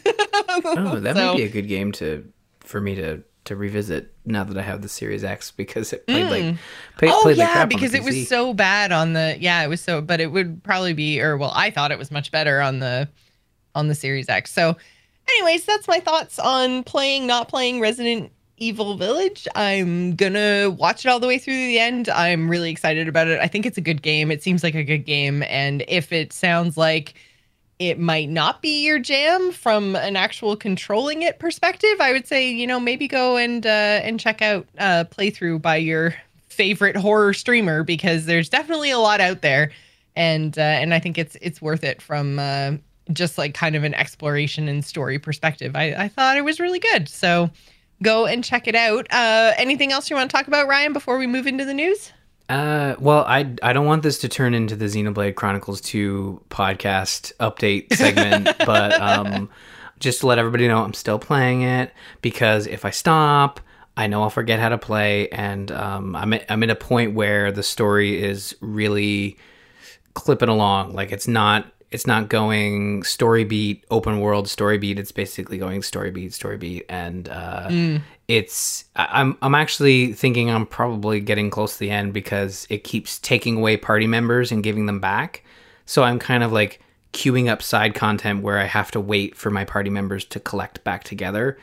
[0.66, 4.44] Oh, that So- might be a good game to for me to to revisit now
[4.44, 6.58] that I have the Series X because it played like mm.
[6.98, 9.82] play, oh played like yeah, because it was so bad on the yeah, it was
[9.82, 12.80] so but it would probably be or well, I thought it was much better on
[12.80, 13.10] the
[13.76, 14.52] on the Series X.
[14.52, 14.78] So
[15.30, 18.32] anyways, that's my thoughts on playing not playing Resident
[18.64, 19.48] Evil Village.
[19.56, 22.08] I'm gonna watch it all the way through the end.
[22.10, 23.40] I'm really excited about it.
[23.40, 24.32] I think it's a good game.
[24.32, 25.44] It seems like a good game.
[25.44, 27.14] And if it sounds like
[27.80, 32.50] it might not be your jam from an actual controlling it perspective, I would say,
[32.50, 33.70] you know, maybe go and uh,
[34.04, 36.16] and check out uh, playthrough by your
[36.48, 39.72] favorite horror streamer because there's definitely a lot out there,
[40.16, 42.74] and uh, and I think it's it's worth it from uh,
[43.12, 45.76] just like kind of an exploration and story perspective.
[45.76, 47.50] I, I thought it was really good, so
[48.04, 49.08] go and check it out.
[49.12, 52.12] Uh, anything else you want to talk about, Ryan, before we move into the news?
[52.50, 57.34] Uh, well, I I don't want this to turn into the Xenoblade Chronicles 2 podcast
[57.38, 59.50] update segment, but um,
[60.00, 63.62] just to let everybody know, I'm still playing it because if I stop,
[63.96, 67.14] I know I'll forget how to play, and um, I'm at, I'm at a point
[67.14, 69.38] where the story is really
[70.14, 70.94] clipping along.
[70.94, 74.98] Like it's not it's not going story beat open world story beat.
[75.00, 80.50] It's basically going story beat story beat, and uh, it's I- I'm I'm actually thinking
[80.50, 84.64] I'm probably getting close to the end because it keeps taking away party members and
[84.64, 85.44] giving them back.
[85.86, 86.82] So I'm kind of like
[87.14, 90.84] queuing up side content where I have to wait for my party members to collect
[90.84, 91.58] back together.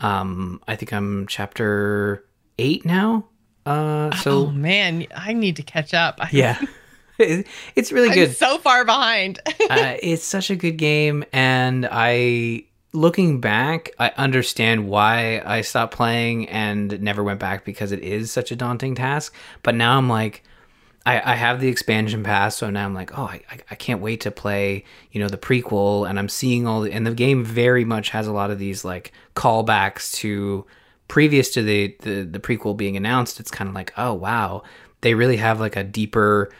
[0.00, 2.24] Um, I think I'm chapter
[2.58, 3.26] eight now.
[3.66, 6.20] Uh, so oh man, I need to catch up.
[6.32, 6.58] Yeah,
[7.74, 8.36] it's really I'm good.
[8.36, 9.40] so far behind.
[9.46, 15.94] uh, it's such a good game, and I looking back, I understand why I stopped
[15.94, 19.34] playing and never went back because it is such a daunting task.
[19.62, 20.44] But now I'm like,
[21.04, 24.22] I, I have the expansion pass, so now I'm like, oh, I, I can't wait
[24.22, 27.84] to play, you know, the prequel, and I'm seeing all the, and the game very
[27.84, 30.64] much has a lot of these like callbacks to
[31.08, 33.38] previous to the the, the prequel being announced.
[33.38, 34.62] It's kind of like, oh wow,
[35.02, 36.50] they really have like a deeper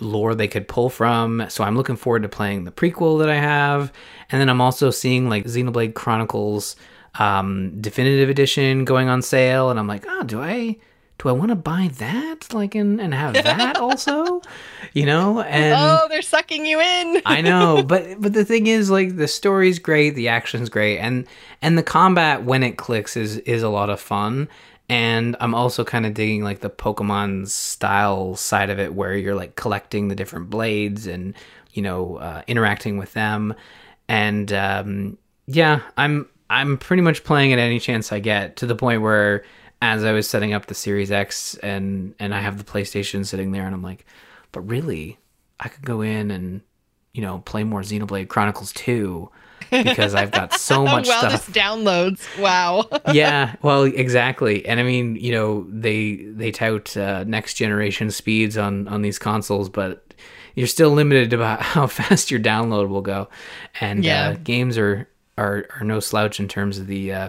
[0.00, 1.44] lore they could pull from.
[1.48, 3.92] So I'm looking forward to playing the prequel that I have,
[4.30, 6.76] and then I'm also seeing like Xenoblade Chronicles
[7.18, 10.76] um, definitive edition going on sale, and I'm like, oh, do I?
[11.18, 14.40] do I want to buy that like and, and have that also?
[14.92, 15.40] You know?
[15.40, 17.22] And oh they're sucking you in.
[17.26, 21.26] I know but but the thing is like the story's great the action's great and
[21.60, 24.48] and the combat when it clicks is is a lot of fun
[24.88, 29.34] and I'm also kind of digging like the Pokemon style side of it where you're
[29.34, 31.34] like collecting the different blades and
[31.72, 33.54] you know uh, interacting with them.
[34.08, 38.76] And um, yeah I'm I'm pretty much playing it any chance I get to the
[38.76, 39.44] point where
[39.82, 43.52] as I was setting up the Series X and and I have the PlayStation sitting
[43.52, 44.06] there and I'm like,
[44.52, 45.18] but really,
[45.60, 46.62] I could go in and
[47.12, 49.30] you know play more Xenoblade Chronicles 2
[49.70, 51.32] because I've got so much well, stuff.
[51.32, 52.20] Just downloads.
[52.40, 52.86] Wow.
[53.12, 54.64] yeah, well, exactly.
[54.66, 59.18] And I mean, you know, they they tout uh, next generation speeds on on these
[59.18, 60.04] consoles, but
[60.54, 63.28] you're still limited about how fast your download will go.
[63.80, 64.30] And Yeah.
[64.30, 67.28] uh, games are, are are no slouch in terms of the uh,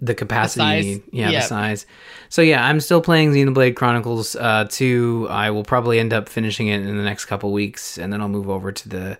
[0.00, 1.02] the capacity, size.
[1.12, 1.42] yeah, Yep.
[1.42, 1.86] the size.
[2.28, 5.28] So yeah, I'm still playing Xenoblade Chronicles uh, 2.
[5.30, 8.28] I will probably end up finishing it in the next couple weeks, and then I'll
[8.28, 9.18] move over to the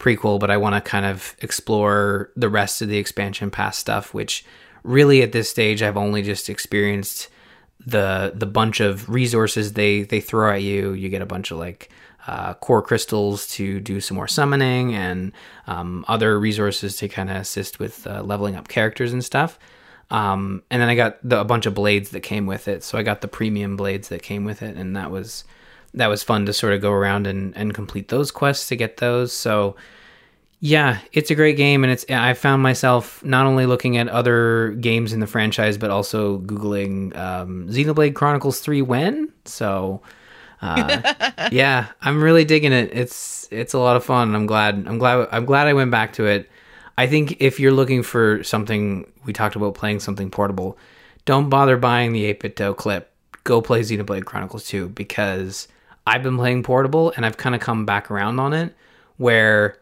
[0.00, 0.40] prequel.
[0.40, 4.44] But I want to kind of explore the rest of the expansion pass stuff, which
[4.82, 7.28] really at this stage I've only just experienced
[7.86, 10.92] the the bunch of resources they they throw at you.
[10.92, 11.90] You get a bunch of like
[12.26, 15.32] uh, core crystals to do some more summoning and
[15.66, 19.58] um, other resources to kind of assist with uh, leveling up characters and stuff.
[20.10, 22.82] Um, and then I got the, a bunch of blades that came with it.
[22.84, 25.44] So I got the premium blades that came with it, and that was
[25.94, 28.98] that was fun to sort of go around and, and complete those quests to get
[28.98, 29.32] those.
[29.32, 29.76] So
[30.60, 34.72] yeah, it's a great game, and it's I found myself not only looking at other
[34.72, 39.32] games in the franchise, but also googling um, Xenoblade Chronicles Three when.
[39.46, 40.02] So
[40.60, 42.90] uh, yeah, I'm really digging it.
[42.92, 44.34] It's it's a lot of fun.
[44.34, 44.86] I'm glad.
[44.86, 45.28] I'm glad.
[45.32, 46.50] I'm glad I went back to it.
[46.98, 50.76] I think if you're looking for something, we talked about playing something portable.
[51.24, 53.10] Don't bother buying the 8-bit clip.
[53.44, 55.66] Go play Xenoblade Chronicles 2 because
[56.10, 58.74] I've been playing portable and I've kind of come back around on it
[59.16, 59.78] where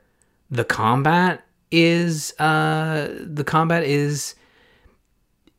[0.50, 4.34] the combat is uh the combat is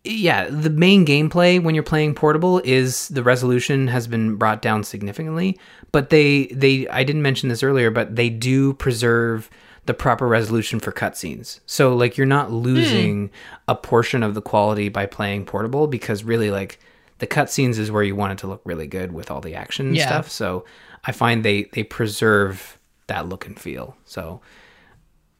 [0.05, 4.84] yeah, the main gameplay when you're playing portable is the resolution has been brought down
[4.84, 5.59] significantly,
[5.91, 9.49] but they they I didn't mention this earlier, but they do preserve
[9.86, 11.59] the proper resolution for cutscenes.
[11.65, 13.30] So like you're not losing
[13.67, 16.80] a portion of the quality by playing portable because really like
[17.20, 19.88] the cutscenes is where you want it to look really good with all the action
[19.88, 20.07] and Yeah.
[20.07, 20.30] stuff.
[20.32, 20.65] So
[21.05, 23.95] I find they they preserve that look and feel.
[24.05, 24.41] So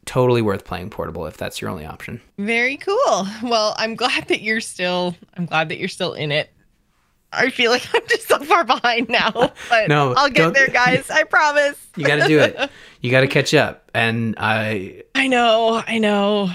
[0.06, 2.22] totally worth playing portable if that's your only option.
[2.38, 3.28] Very cool.
[3.44, 6.50] Well, I'm glad that you're still I'm glad that you're still in it.
[7.32, 9.32] I feel like I'm just so far behind now.
[9.70, 11.10] But No, I'll get there, guys.
[11.12, 11.78] I promise.
[11.96, 12.70] You got to do it.
[13.02, 13.90] You got to catch up.
[13.94, 16.50] And I, I know, I know.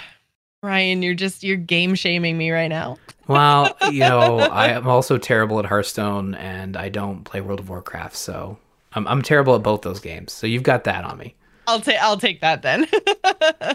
[0.64, 2.96] Ryan, you're just you're game shaming me right now.
[3.28, 7.68] well, you know, I am also terrible at Hearthstone and I don't play World of
[7.68, 8.16] Warcraft.
[8.16, 8.58] So
[8.94, 10.32] I'm, I'm terrible at both those games.
[10.32, 11.34] So you've got that on me.
[11.66, 12.86] I'll take I'll take that then.
[13.24, 13.74] uh,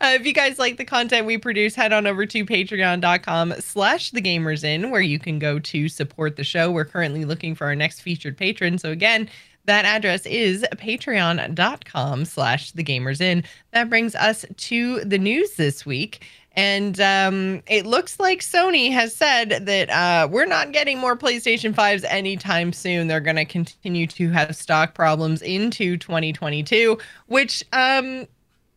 [0.00, 4.22] if you guys like the content we produce, head on over to patreon.com slash the
[4.22, 6.70] gamers in where you can go to support the show.
[6.70, 8.78] We're currently looking for our next featured patron.
[8.78, 9.28] So again,
[9.66, 13.44] that address is patreon.com slash the gamers in.
[13.72, 16.24] That brings us to the news this week.
[16.56, 21.74] And um, it looks like Sony has said that uh, we're not getting more PlayStation
[21.74, 23.08] 5s anytime soon.
[23.08, 26.96] They're going to continue to have stock problems into 2022,
[27.26, 28.26] which um,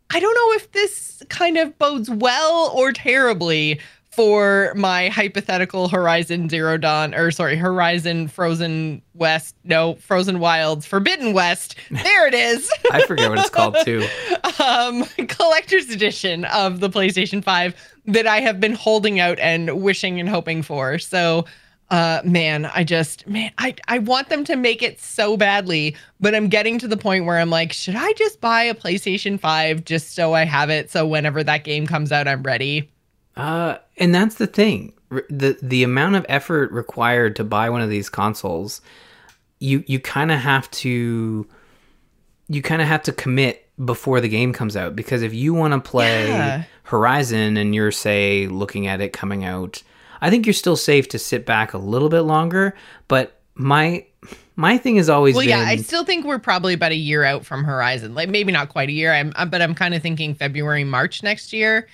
[0.09, 3.79] I don't know if this kind of bodes well or terribly
[4.19, 11.31] for my hypothetical Horizon Zero Dawn, or sorry, Horizon Frozen West, no, Frozen Wilds, Forbidden
[11.31, 11.75] West.
[11.89, 12.69] There it is.
[12.91, 14.05] I forget what it's called too.
[14.61, 17.73] um, collector's edition of the PlayStation 5
[18.07, 20.99] that I have been holding out and wishing and hoping for.
[20.99, 21.45] So,
[21.89, 26.35] uh, man, I just, man, I, I want them to make it so badly, but
[26.35, 29.85] I'm getting to the point where I'm like, should I just buy a PlayStation 5
[29.85, 30.91] just so I have it?
[30.91, 32.89] So whenever that game comes out, I'm ready.
[33.39, 34.93] Uh, and that's the thing.
[35.29, 38.81] the the amount of effort required to buy one of these consoles,
[39.59, 41.47] you you kind of have to
[42.47, 45.73] you kind of have to commit before the game comes out because if you want
[45.73, 46.63] to play Yeah.
[46.83, 49.81] Horizon and you're say looking at it coming out,
[50.21, 52.75] I think you're still safe to sit back a little bit longer,
[53.07, 54.05] but my
[54.55, 57.23] my thing has always Well, been yeah, I still think we're probably about a year
[57.23, 58.13] out from Horizon.
[58.13, 59.13] Like maybe not quite a year.
[59.13, 61.87] I'm, but I'm kind of thinking February, March next year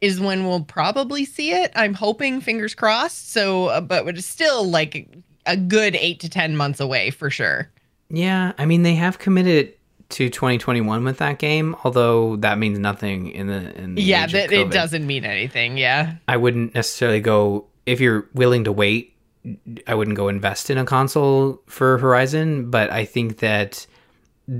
[0.00, 1.72] is when we'll probably see it.
[1.74, 3.32] I'm hoping, fingers crossed.
[3.32, 5.08] So, uh, but it's still like
[5.46, 7.70] a good eight to ten months away for sure.
[8.10, 9.74] Yeah, I mean they have committed
[10.10, 14.52] to 2021 with that game, although that means nothing in the in the Yeah, that
[14.52, 15.76] it doesn't mean anything.
[15.76, 16.14] Yeah.
[16.26, 19.14] I wouldn't necessarily go if you're willing to wait.
[19.86, 23.86] I wouldn't go invest in a console for Horizon, but I think that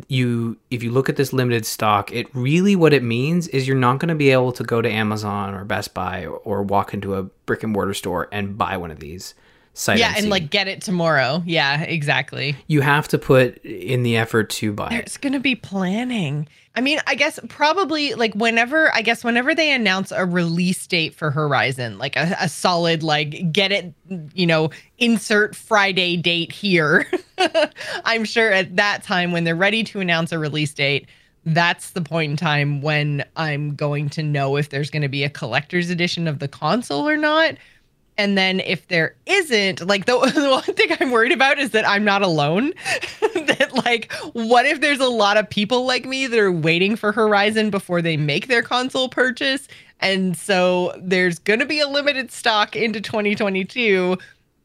[0.09, 3.77] you if you look at this limited stock, it really what it means is you're
[3.77, 6.93] not going to be able to go to Amazon or Best Buy or, or walk
[6.95, 9.35] into a brick and mortar store and buy one of these.
[9.75, 10.31] Sight Yeah, and unseen.
[10.31, 11.43] like get it tomorrow.
[11.47, 12.57] Yeah, exactly.
[12.67, 14.91] you have to put in the effort to buy it.
[14.91, 16.49] There's going to be planning.
[16.79, 21.13] I mean, I guess probably like whenever, I guess whenever they announce a release date
[21.13, 23.93] for Horizon, like a, a solid, like get it,
[24.33, 27.11] you know, insert Friday date here.
[28.05, 31.09] I'm sure at that time when they're ready to announce a release date,
[31.45, 35.25] that's the point in time when I'm going to know if there's going to be
[35.25, 37.57] a collector's edition of the console or not.
[38.19, 41.89] And then if there isn't, like the, the one thing I'm worried about is that
[41.89, 42.75] I'm not alone.
[43.23, 47.13] that like, what if there's a lot of people like me that are waiting for
[47.13, 49.69] Horizon before they make their console purchase?
[50.01, 54.19] And so there's going to be a limited stock into 2022.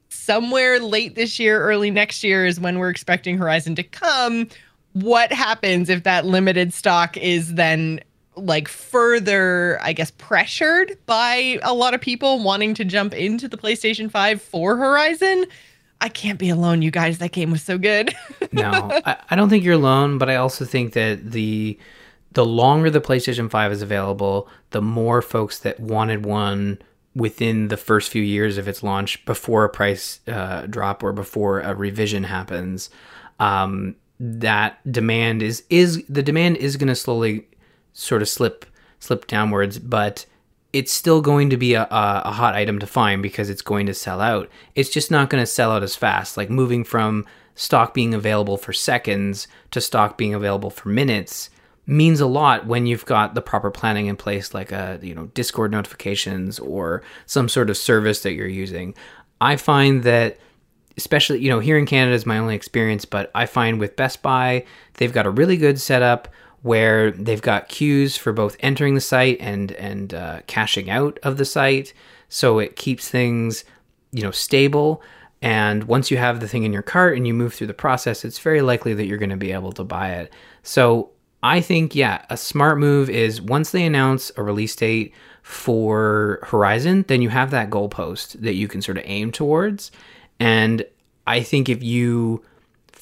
[0.10, 4.48] Somewhere late this year, early next year is when we're expecting Horizon to come.
[4.94, 8.00] What happens if that limited stock is then
[8.36, 13.58] like further, I guess, pressured by a lot of people wanting to jump into the
[13.58, 15.46] PlayStation 5 for Horizon.
[16.02, 17.20] I can't be alone, you guys.
[17.20, 18.14] That game was so good.
[18.52, 18.72] no,
[19.06, 21.80] I, I don't think you're alone, but I also think that the
[22.34, 26.80] the longer the PlayStation 5 is available, the more folks that wanted one
[27.16, 31.60] within the first few years of its launch before a price uh, drop or before
[31.60, 32.90] a revision happens,
[33.40, 37.48] um, that demand is is the demand is going to slowly
[37.94, 38.66] sort of slip
[39.00, 40.26] slip downwards, but
[40.72, 43.94] it's still going to be a, a, hot item to find because it's going to
[43.94, 44.50] sell out.
[44.76, 46.36] It's just not going to sell out as fast.
[46.36, 47.26] Like moving from
[47.56, 51.50] stock being available for seconds to stock being available for minutes
[51.86, 55.26] means a lot when you've got the proper planning in place like a you know
[55.28, 58.96] discord notifications or some sort of service that you're using
[59.42, 60.40] i find that
[60.98, 64.22] especially you know here in canada is my only experience but i find with best
[64.22, 66.28] buy they've got a really good setup
[66.64, 71.38] where they've got queues for both entering the site and and uh, cashing out of
[71.38, 71.94] the site.
[72.30, 73.64] So it keeps things
[74.12, 75.04] you know stable.
[75.42, 78.26] And once you have the thing in your cart and you move through the process
[78.26, 80.34] it's very likely that you're going to be able to buy it.
[80.64, 81.12] So
[81.46, 87.04] i think yeah a smart move is once they announce a release date for horizon
[87.10, 89.92] then you have that goalpost that you can sort of aim towards.
[90.40, 90.86] And
[91.28, 92.42] i think if you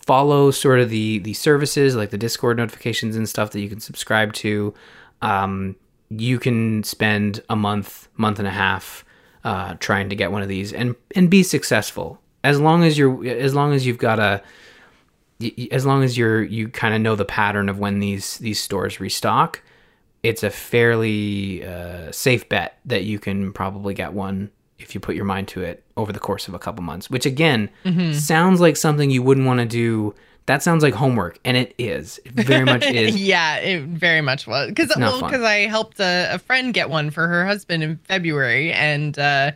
[0.05, 3.79] follow sort of the the services like the discord notifications and stuff that you can
[3.79, 4.73] subscribe to.
[5.21, 5.75] Um,
[6.09, 9.05] you can spend a month month and a half
[9.43, 12.19] uh, trying to get one of these and and be successful.
[12.43, 14.41] As long as you're as long as you've got a,
[15.71, 18.99] as long as you're you kind of know the pattern of when these these stores
[18.99, 19.61] restock
[20.23, 25.15] it's a fairly uh, safe bet that you can probably get one if you put
[25.15, 27.69] your mind to it over the course of a couple months which again
[28.13, 30.13] sounds like something you wouldn't want to do
[30.47, 34.47] that sounds like homework and it is it very much is yeah, it very much
[34.47, 37.83] was because not well, because I helped a, a friend get one for her husband
[37.83, 39.51] in February, and uh,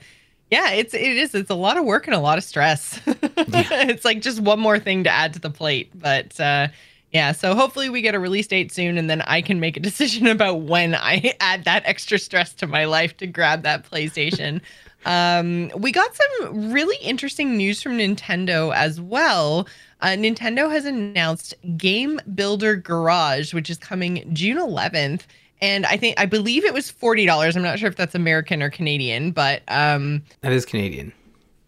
[0.51, 2.99] yeah, it's it is it's a lot of work and a lot of stress.
[3.07, 6.39] it's like just one more thing to add to the plate, but.
[6.39, 6.67] Uh,
[7.11, 9.79] yeah, so hopefully we get a release date soon, and then I can make a
[9.91, 14.59] decision about when I add that extra stress to my life to grab that PlayStation.
[15.05, 19.67] Um, we got some really interesting news from Nintendo as well.
[20.01, 25.21] Uh, Nintendo has announced Game Builder Garage, which is coming June 11th.
[25.61, 27.55] And I think, I believe it was $40.
[27.55, 31.13] I'm not sure if that's American or Canadian, but um, that is canadian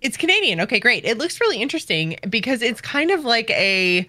[0.01, 0.61] it's Canadian.
[0.61, 1.05] Okay, great.
[1.05, 4.07] It looks really interesting because it's kind of like a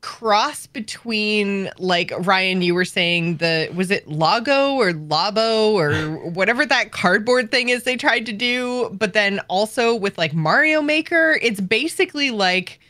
[0.00, 6.64] cross between like Ryan you were saying the was it Lago or Labo or whatever
[6.66, 11.38] that cardboard thing is they tried to do but then also with like Mario Maker
[11.42, 12.80] it's basically like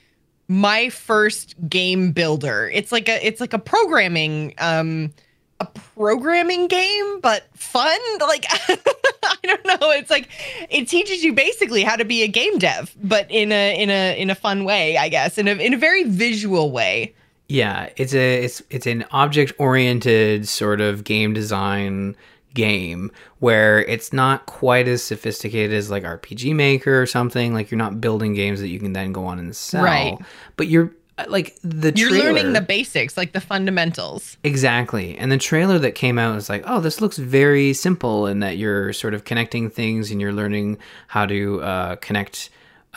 [0.49, 2.71] my first game builder.
[2.73, 5.13] It's like a it's like a programming um
[5.61, 10.29] a programming game but fun like i don't know it's like
[10.71, 14.21] it teaches you basically how to be a game dev but in a in a
[14.21, 17.13] in a fun way i guess in a in a very visual way
[17.49, 22.15] Yeah, it's a it's it's an object oriented sort of game design
[22.53, 27.55] game where it's not quite as sophisticated as like RPG Maker or something.
[27.55, 29.83] Like you're not building games that you can then go on and sell.
[29.83, 30.19] Right.
[30.57, 30.93] But you're
[31.27, 34.37] like the You're trailer, learning the basics, like the fundamentals.
[34.45, 35.17] Exactly.
[35.19, 38.57] And the trailer that came out was like, oh, this looks very simple in that
[38.57, 42.51] you're sort of connecting things and you're learning how to uh, connect.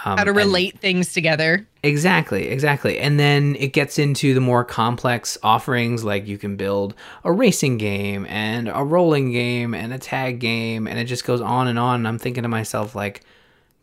[0.05, 1.67] Um, How to and- relate things together.
[1.83, 2.97] Exactly, exactly.
[2.99, 7.77] And then it gets into the more complex offerings like you can build a racing
[7.77, 11.77] game and a rolling game and a tag game and it just goes on and
[11.77, 13.21] on and I'm thinking to myself like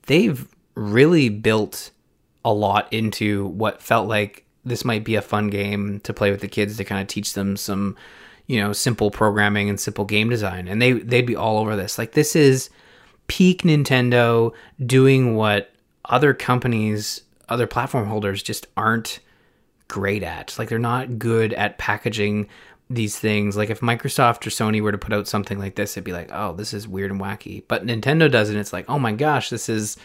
[0.06, 1.90] they've really built
[2.44, 6.40] a lot into what felt like this might be a fun game to play with
[6.40, 7.96] the kids to kind of teach them some
[8.46, 11.98] you know simple programming and simple game design and they they'd be all over this.
[11.98, 12.70] Like this is
[13.26, 14.52] peak Nintendo
[14.84, 15.70] doing what
[16.06, 19.20] other companies, other platform holders just aren't
[19.86, 20.58] great at.
[20.58, 22.48] Like they're not good at packaging
[22.90, 23.56] these things.
[23.56, 26.30] Like if Microsoft or Sony were to put out something like this, it'd be like,
[26.32, 29.50] "Oh, this is weird and wacky." But Nintendo does it, it's like, "Oh my gosh,
[29.50, 29.96] this is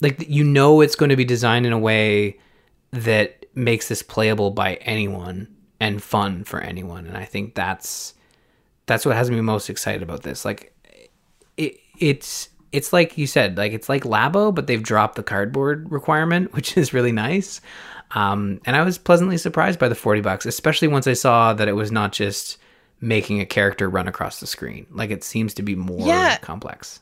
[0.00, 2.38] like you know it's going to be designed in a way
[2.92, 5.48] that makes this playable by anyone
[5.80, 8.14] and fun for anyone." And I think that's
[8.86, 10.44] that's what has me most excited about this.
[10.44, 10.74] Like
[11.56, 15.90] it, it's it's like you said, like it's like Labo, but they've dropped the cardboard
[15.90, 17.60] requirement, which is really nice.
[18.12, 21.68] Um, and I was pleasantly surprised by the forty bucks, especially once I saw that
[21.68, 22.56] it was not just
[23.00, 24.86] making a character run across the screen.
[24.90, 26.36] Like it seems to be more Yeah.
[26.38, 27.00] complex.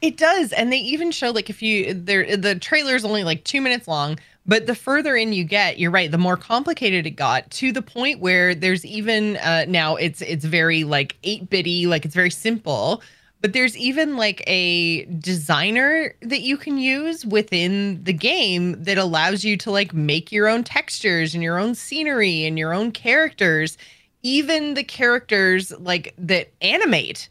[0.00, 3.42] It does, and they even show like if you there the trailer is only like
[3.42, 7.10] two minutes long, but the further in you get, you're right, the more complicated it
[7.10, 11.86] got to the point where there's even uh, now it's it's very like eight bitty,
[11.86, 13.02] like it's very simple.
[13.40, 19.44] But there's even like a designer that you can use within the game that allows
[19.44, 23.78] you to like make your own textures and your own scenery and your own characters,
[24.22, 27.28] even the characters like that animate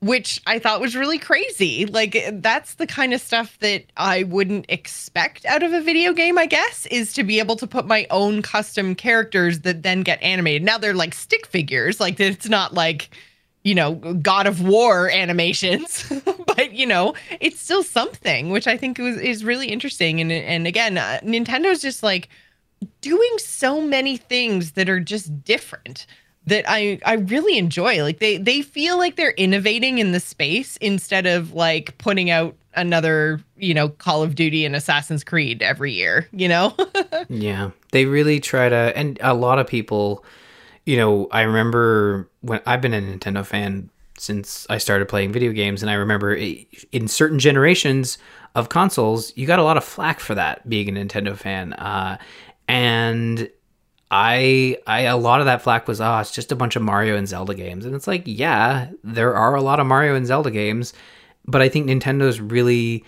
[0.00, 1.86] which I thought was really crazy.
[1.86, 6.38] Like that's the kind of stuff that I wouldn't expect out of a video game,
[6.38, 10.22] I guess, is to be able to put my own custom characters that then get
[10.22, 10.62] animated.
[10.62, 13.10] Now they're like stick figures, like it's not like
[13.64, 16.08] you know, God of War animations,
[16.46, 20.20] but you know, it's still something, which I think was, is really interesting.
[20.20, 22.28] And and again, uh, Nintendo's just like
[23.00, 26.06] doing so many things that are just different
[26.46, 28.02] that I I really enjoy.
[28.02, 32.54] Like they they feel like they're innovating in the space instead of like putting out
[32.76, 36.74] another, you know, Call of Duty and Assassin's Creed every year, you know?
[37.28, 40.24] Yeah, they really try to, and a lot of people,
[40.84, 43.88] you know, I remember when I've been a Nintendo fan
[44.18, 48.18] since I started playing video games, and I remember in certain generations
[48.54, 52.18] of consoles, you got a lot of flack for that being a Nintendo fan, uh,
[52.68, 53.50] and
[54.10, 57.16] I, I, a lot of that flack was, oh, it's just a bunch of Mario
[57.16, 60.50] and Zelda games, and it's like, yeah, there are a lot of Mario and Zelda
[60.50, 60.92] games,
[61.44, 63.04] but I think Nintendo's really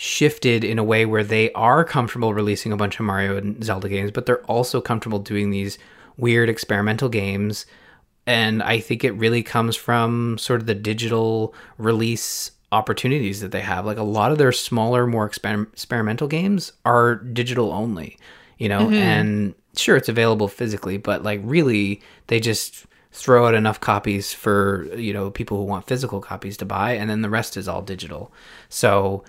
[0.00, 3.88] shifted in a way where they are comfortable releasing a bunch of Mario and Zelda
[3.88, 5.76] games, but they're also comfortable doing these
[6.16, 7.66] weird experimental games.
[8.24, 13.62] And I think it really comes from sort of the digital release opportunities that they
[13.62, 13.86] have.
[13.86, 18.18] Like a lot of their smaller, more exper- experimental games are digital only,
[18.58, 18.94] you know, mm-hmm.
[18.94, 24.86] and sure, it's available physically, but like really, they just throw out enough copies for,
[24.96, 27.82] you know, people who want physical copies to buy, and then the rest is all
[27.82, 28.32] digital.
[28.68, 29.24] So,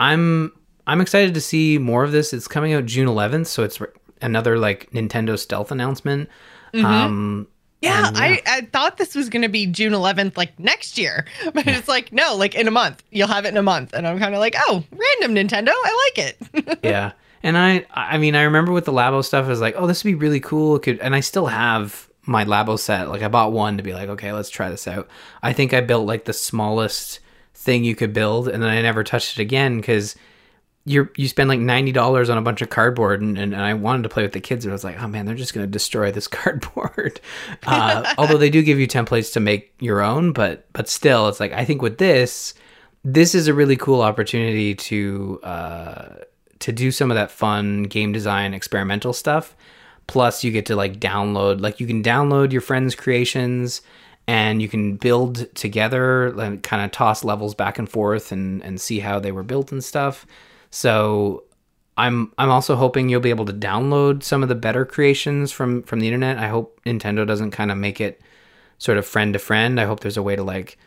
[0.00, 0.52] I'm
[0.86, 2.32] I'm excited to see more of this.
[2.32, 3.78] It's coming out June 11th, so it's
[4.22, 6.28] another like Nintendo stealth announcement.
[6.74, 7.46] Um,
[7.80, 11.26] Yeah, and, I, I thought this was going to be June 11th, like next year,
[11.54, 13.02] but it's like, no, like in a month.
[13.10, 13.92] You'll have it in a month.
[13.92, 15.70] And I'm kind of like, oh, random Nintendo.
[15.70, 16.78] I like it.
[16.82, 17.12] yeah,
[17.42, 20.04] and I I mean I remember with the Labo stuff, I was like, oh, this
[20.04, 20.76] would be really cool.
[20.76, 23.08] It could, and I still have my Labo set.
[23.08, 25.08] Like I bought one to be like, okay, let's try this out.
[25.42, 27.20] I think I built like the smallest
[27.54, 30.16] thing you could build, and then I never touched it again because.
[30.84, 33.74] You you spend like ninety dollars on a bunch of cardboard, and, and, and I
[33.74, 35.66] wanted to play with the kids, and I was like, oh man, they're just gonna
[35.66, 37.20] destroy this cardboard.
[37.66, 41.40] Uh, although they do give you templates to make your own, but but still, it's
[41.40, 42.54] like I think with this,
[43.04, 46.14] this is a really cool opportunity to uh,
[46.60, 49.56] to do some of that fun game design experimental stuff.
[50.06, 53.82] Plus, you get to like download, like you can download your friends' creations
[54.26, 58.80] and you can build together, and kind of toss levels back and forth and and
[58.80, 60.26] see how they were built and stuff.
[60.70, 61.44] So
[61.96, 65.82] I'm I'm also hoping you'll be able to download some of the better creations from
[65.82, 66.38] from the internet.
[66.38, 68.20] I hope Nintendo doesn't kind of make it
[68.78, 69.80] sort of friend to friend.
[69.80, 70.78] I hope there's a way to like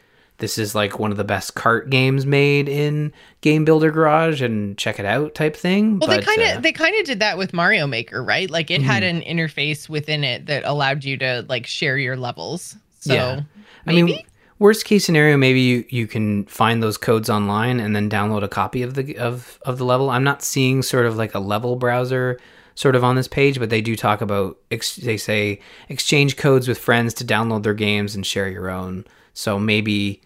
[0.42, 4.78] this is like one of the best cart games made in Game Builder Garage and
[4.78, 6.00] check it out type thing.
[6.00, 8.50] Well, they kind of uh, they kind of did that with Mario Maker, right?
[8.50, 9.30] Like it had Mm-hmm.
[9.30, 12.76] an interface within it that allowed you to like share your levels.
[13.00, 13.42] So Yeah.
[13.88, 14.26] I maybe mean,
[14.60, 18.48] worst case scenario, maybe you, you can find those codes online and then download a
[18.50, 20.10] copy of the of of the level.
[20.10, 22.38] I'm not seeing sort of like a level browser
[22.76, 26.68] sort of on this page, but they do talk about ex- they say exchange codes
[26.68, 29.06] with friends to download their games and share your own.
[29.34, 30.22] So maybe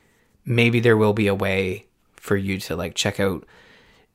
[0.46, 1.86] maybe there will be a way
[2.16, 3.46] for you to like check out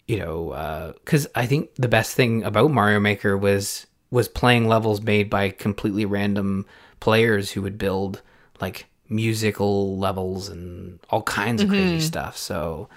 [0.06, 5.00] you know because i think the best thing about mario maker was was playing levels
[5.00, 6.66] made by completely random
[6.98, 8.20] players who would build
[8.60, 12.88] like musical levels and all kinds of crazy stuff so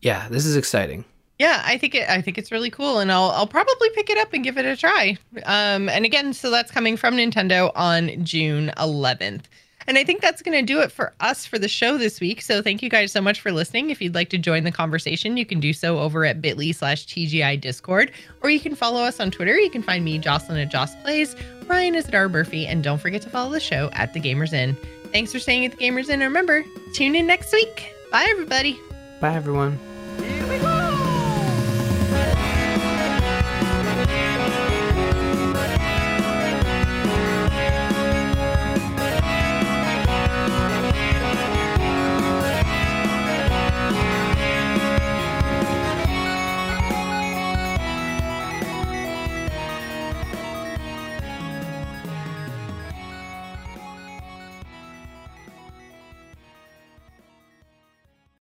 [0.00, 1.04] yeah this is exciting
[1.38, 2.08] Yeah, I think it.
[2.08, 4.64] I think it's really cool, and I'll I'll probably pick it up and give it
[4.64, 5.16] a try.
[5.44, 9.44] Um, and again, so that's coming from Nintendo on June 11th.
[9.86, 12.42] And I think that's going to do it for us for the show this week.
[12.42, 13.90] So thank you guys so much for listening.
[13.90, 17.06] If you'd like to join the conversation, you can do so over at bit.ly slash
[17.06, 18.12] TGI Discord,
[18.42, 19.58] or you can follow us on Twitter.
[19.58, 22.98] You can find me, Jocelyn at Joss Plays, Ryan is at R Murphy, and don't
[22.98, 24.76] forget to follow the show at The Gamers Inn.
[25.12, 26.22] Thanks for staying at The Gamers Inn.
[26.22, 26.64] And remember,
[26.94, 27.94] tune in next week.
[28.10, 28.78] Bye, everybody.
[29.20, 29.78] bye everyone